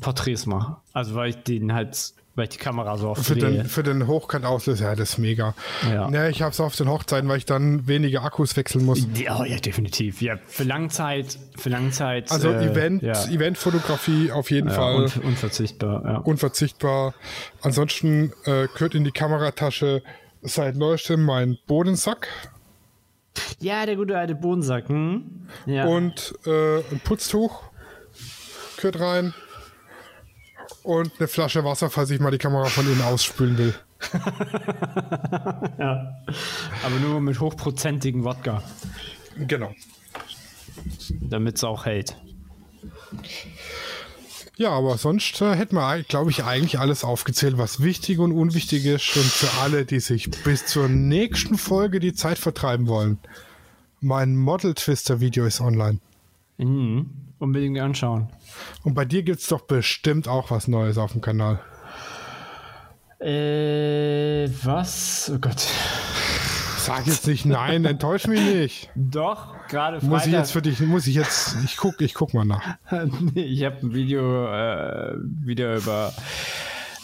[0.00, 0.76] Porträts mache.
[0.92, 3.50] Also weil ich den halt, weil ich die Kamera so oft Für drehe.
[3.50, 5.54] den, für den Hochkantauslöser, ja, das ist mega.
[5.88, 6.08] Ja.
[6.10, 9.06] Ja, ich habe es auf den Hochzeiten, weil ich dann weniger Akkus wechseln muss.
[9.14, 10.20] Ja, ja, definitiv.
[10.20, 12.30] Ja, für Langzeit, für Langzeit.
[12.30, 16.26] Also äh, Event, ja, Eventfotografie auf jeden ja, Fall un unverzichtbar.
[16.26, 17.14] Unverzichtbar.
[17.62, 20.02] Ansonsten äh, gehört in die Kameratasche
[20.42, 22.28] seit neuestem mein Bodensack
[23.60, 24.88] ja, der gute alte Bodensack.
[24.88, 25.48] Hm?
[25.66, 27.64] Und äh, ein Putztuch
[28.76, 29.34] gehört rein
[30.82, 33.74] und eine Flasche Wasser, falls ich mal die Kamera von innen ausspülen will.
[35.78, 36.16] ja.
[36.84, 38.62] Aber nur mit hochprozentigen Wodka,
[39.38, 39.72] Genau.
[41.20, 42.16] damit es auch hält.
[44.56, 48.84] Ja, aber sonst äh, hätten wir, glaube ich, eigentlich alles aufgezählt, was wichtig und unwichtig
[48.86, 49.16] ist.
[49.16, 53.18] Und für alle, die sich bis zur nächsten Folge die Zeit vertreiben wollen.
[54.00, 55.98] Mein Model Twister Video ist online.
[56.58, 57.10] Mhm.
[57.38, 58.28] Unbedingt anschauen.
[58.84, 61.60] Und bei dir gibt es doch bestimmt auch was Neues auf dem Kanal.
[63.20, 65.32] Äh, was?
[65.34, 65.66] Oh Gott.
[66.78, 68.90] Sag jetzt nicht nein, enttäusch mich nicht.
[68.94, 70.10] Doch, gerade Freitag.
[70.10, 72.76] Muss ich jetzt für dich, muss ich jetzt, ich guck, ich guck mal nach.
[73.34, 76.12] Ich habe ein Video äh, wieder über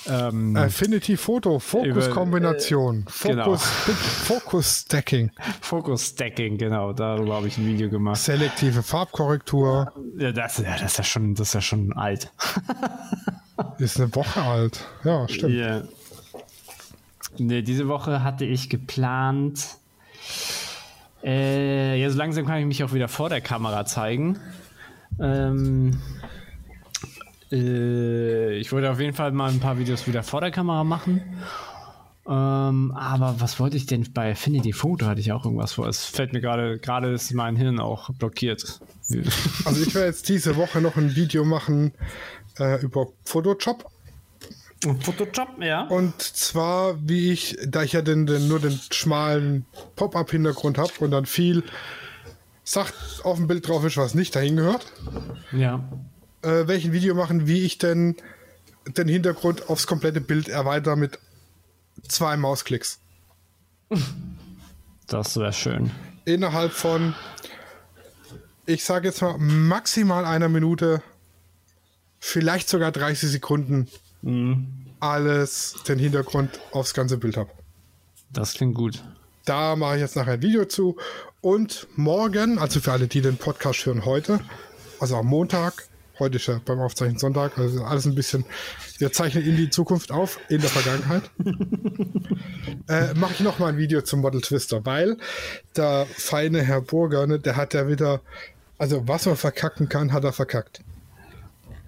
[0.07, 3.57] ähm, Affinity Photo, Fokuskombination, genau.
[3.57, 5.30] Fokus, Fokus Stacking,
[5.61, 8.18] Focus Stacking, genau, darüber habe ich ein Video gemacht.
[8.18, 12.32] selektive Farbkorrektur, Ja, das, ja, das ist ja schon, das ist ja schon alt.
[13.78, 14.84] ist eine Woche alt.
[15.05, 15.55] Ja, stimmt.
[15.55, 15.82] Ja.
[17.38, 19.76] Nee, diese Woche hatte ich geplant.
[21.22, 24.38] Äh, ja, so langsam kann ich mich auch wieder vor der Kamera zeigen.
[25.20, 26.01] Ähm,
[27.53, 31.22] äh, ich wollte auf jeden Fall mal ein paar Videos wieder vor der Kamera machen.
[32.26, 35.07] Ähm, aber was wollte ich denn bei Affinity Photo?
[35.07, 35.88] Hatte ich auch irgendwas vor.
[35.88, 38.80] Es fällt mir gerade, gerade ist mein Hirn auch blockiert.
[39.64, 41.92] Also ich werde jetzt diese Woche noch ein Video machen
[42.59, 43.84] äh, über Photoshop.
[45.01, 45.88] Photoshop, ja.
[45.88, 51.11] Und zwar, wie ich, da ich ja den, den nur den schmalen Pop-up-Hintergrund habe und
[51.11, 51.64] dann viel
[52.62, 52.94] sagt
[53.24, 54.86] auf dem Bild drauf ist, was nicht dahin gehört,
[55.53, 55.82] Ja.
[56.43, 58.16] Äh, welchen Video machen, wie ich denn
[58.86, 61.18] den Hintergrund aufs komplette Bild erweitere mit
[62.09, 62.99] zwei Mausklicks.
[65.07, 65.91] Das wäre schön.
[66.24, 67.14] Innerhalb von,
[68.66, 71.03] ich sage jetzt mal, maximal einer Minute,
[72.18, 73.88] vielleicht sogar 30 Sekunden,
[75.01, 77.51] alles den Hintergrund aufs ganze Bild habe.
[78.32, 79.03] Das klingt gut.
[79.45, 80.97] Da mache ich jetzt nachher ein Video zu.
[81.41, 84.41] Und morgen, also für alle, die den Podcast hören heute,
[85.01, 85.88] also am Montag,
[86.21, 88.45] heute ist ja beim Aufzeichnen Sonntag, also alles ein bisschen,
[88.99, 91.23] wir zeichnen in die Zukunft auf, in der Vergangenheit,
[92.89, 95.16] äh, mache ich nochmal ein Video zum Model Twister, weil
[95.77, 98.21] der feine Herr Burger, ne, der hat ja wieder,
[98.79, 100.83] also was man verkacken kann, hat er verkackt.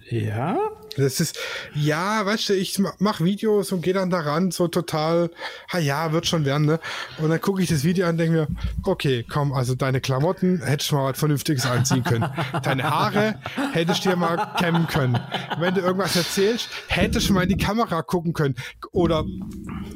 [0.08, 0.58] Ja?
[0.96, 1.38] Das ist,
[1.74, 5.30] ja, weißt du, ich ma- mach Videos und gehe dann daran, so total,
[5.72, 6.80] ha ja, wird schon werden, ne?
[7.18, 8.46] Und dann gucke ich das Video an und denke mir,
[8.84, 12.30] okay, komm, also deine Klamotten hättest du mal was Vernünftiges anziehen können.
[12.62, 13.36] Deine Haare
[13.72, 15.18] hättest du dir mal kämmen können.
[15.58, 18.54] Wenn du irgendwas erzählst, hättest du mal in die Kamera gucken können.
[18.92, 19.24] Oder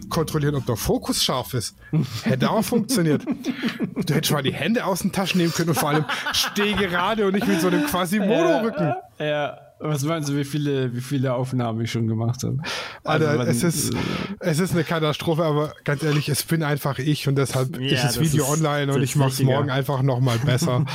[0.09, 1.77] kontrollieren, ob der Fokus scharf ist.
[2.23, 3.23] Hätte auch funktioniert.
[3.25, 7.27] Du hättest mal die Hände aus den Taschen nehmen können und vor allem steh gerade
[7.27, 8.95] und nicht mit so einem Quasimodo-Rücken.
[9.19, 9.59] Ja.
[9.79, 12.57] Was meinst du, wie viele, wie viele Aufnahmen ich schon gemacht habe?
[13.05, 13.95] Alter, Also, es wann- ist,
[14.41, 18.05] es ist eine Katastrophe, aber ganz ehrlich, es bin einfach ich und deshalb Ja, ist
[18.05, 20.87] das das Video ist- online und ich mache es morgen einfach nochmal besser.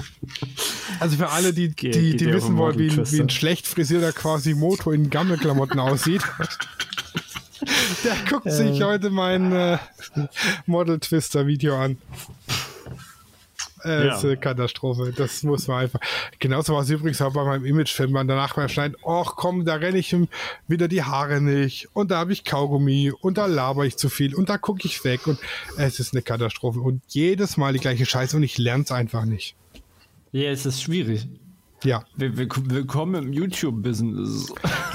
[1.00, 4.92] also für alle, die, Geht- die, die wissen wollen, wie, wie ein schlecht frisierter Quasimoto
[4.92, 6.22] in Gammelklamotten aussieht,
[8.04, 9.78] der guckt sich heute mein äh,
[10.66, 11.98] Model Twister Video an.
[13.86, 14.16] Äh, Ja.
[14.16, 15.12] ist eine Katastrophe.
[15.16, 16.00] Das muss man einfach.
[16.38, 18.10] Genauso war es übrigens auch bei meinem Imagefilm.
[18.12, 20.28] Man danach beim Schneiden, ach komm, da renne ich ihm
[20.66, 21.88] wieder die Haare nicht.
[21.92, 23.12] Und da habe ich Kaugummi.
[23.20, 24.34] Und da laber ich zu viel.
[24.34, 25.26] Und da gucke ich weg.
[25.26, 25.38] Und
[25.76, 26.80] es ist eine Katastrophe.
[26.80, 28.36] Und jedes Mal die gleiche Scheiße.
[28.36, 29.54] Und ich lerne es einfach nicht.
[30.32, 31.28] Ja, es ist schwierig.
[31.84, 32.04] Ja.
[32.16, 34.52] Will- will- Willkommen im YouTube-Business.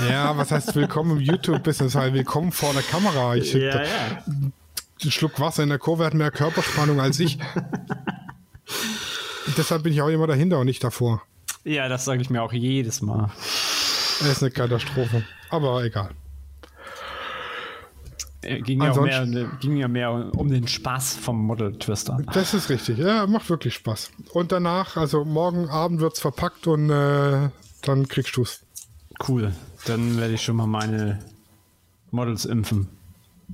[0.09, 1.95] Ja, was heißt willkommen im YouTube-Business?
[1.95, 3.35] Weil willkommen vor der Kamera.
[3.35, 3.79] Ich ja.
[3.79, 4.51] einen
[4.99, 7.37] Schluck Wasser in der Kurve hat mehr Körperspannung als ich.
[9.57, 11.21] Deshalb bin ich auch immer dahinter und nicht davor.
[11.63, 13.31] Ja, das sage ich mir auch jedes Mal.
[13.39, 15.23] Es ist eine Katastrophe.
[15.49, 16.11] Aber egal.
[18.43, 19.25] Äh, Ging ja, mehr,
[19.59, 22.19] ging ja mehr um den Spaß vom Model Twister.
[22.33, 22.97] Das ist richtig.
[22.97, 24.11] Ja, macht wirklich Spaß.
[24.33, 27.49] Und danach, also morgen Abend wird es verpackt und äh,
[27.83, 28.65] dann kriegst du es.
[29.27, 29.53] Cool.
[29.85, 31.19] Dann werde ich schon mal meine
[32.09, 32.89] Models impfen.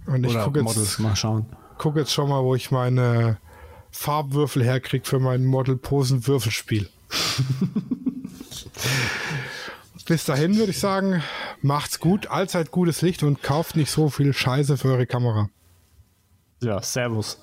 [0.06, 1.46] Und ich Oder gucke Models jetzt, mal schauen.
[1.78, 3.38] guck jetzt schon mal, wo ich meine
[3.98, 6.88] Farbwürfel herkriege für mein Model-Posen-Würfelspiel.
[10.06, 11.24] Bis dahin würde ich sagen,
[11.62, 15.50] macht's gut, allzeit gutes Licht und kauft nicht so viel Scheiße für eure Kamera.
[16.62, 17.40] Ja, Servus.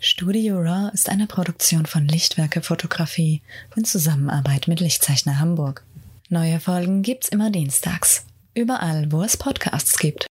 [0.00, 3.42] Studio Raw ist eine Produktion von Lichtwerke Fotografie
[3.76, 5.84] in Zusammenarbeit mit Lichtzeichner Hamburg.
[6.30, 8.24] Neue Folgen gibt's immer dienstags.
[8.54, 10.28] Überall, wo es Podcasts gibt.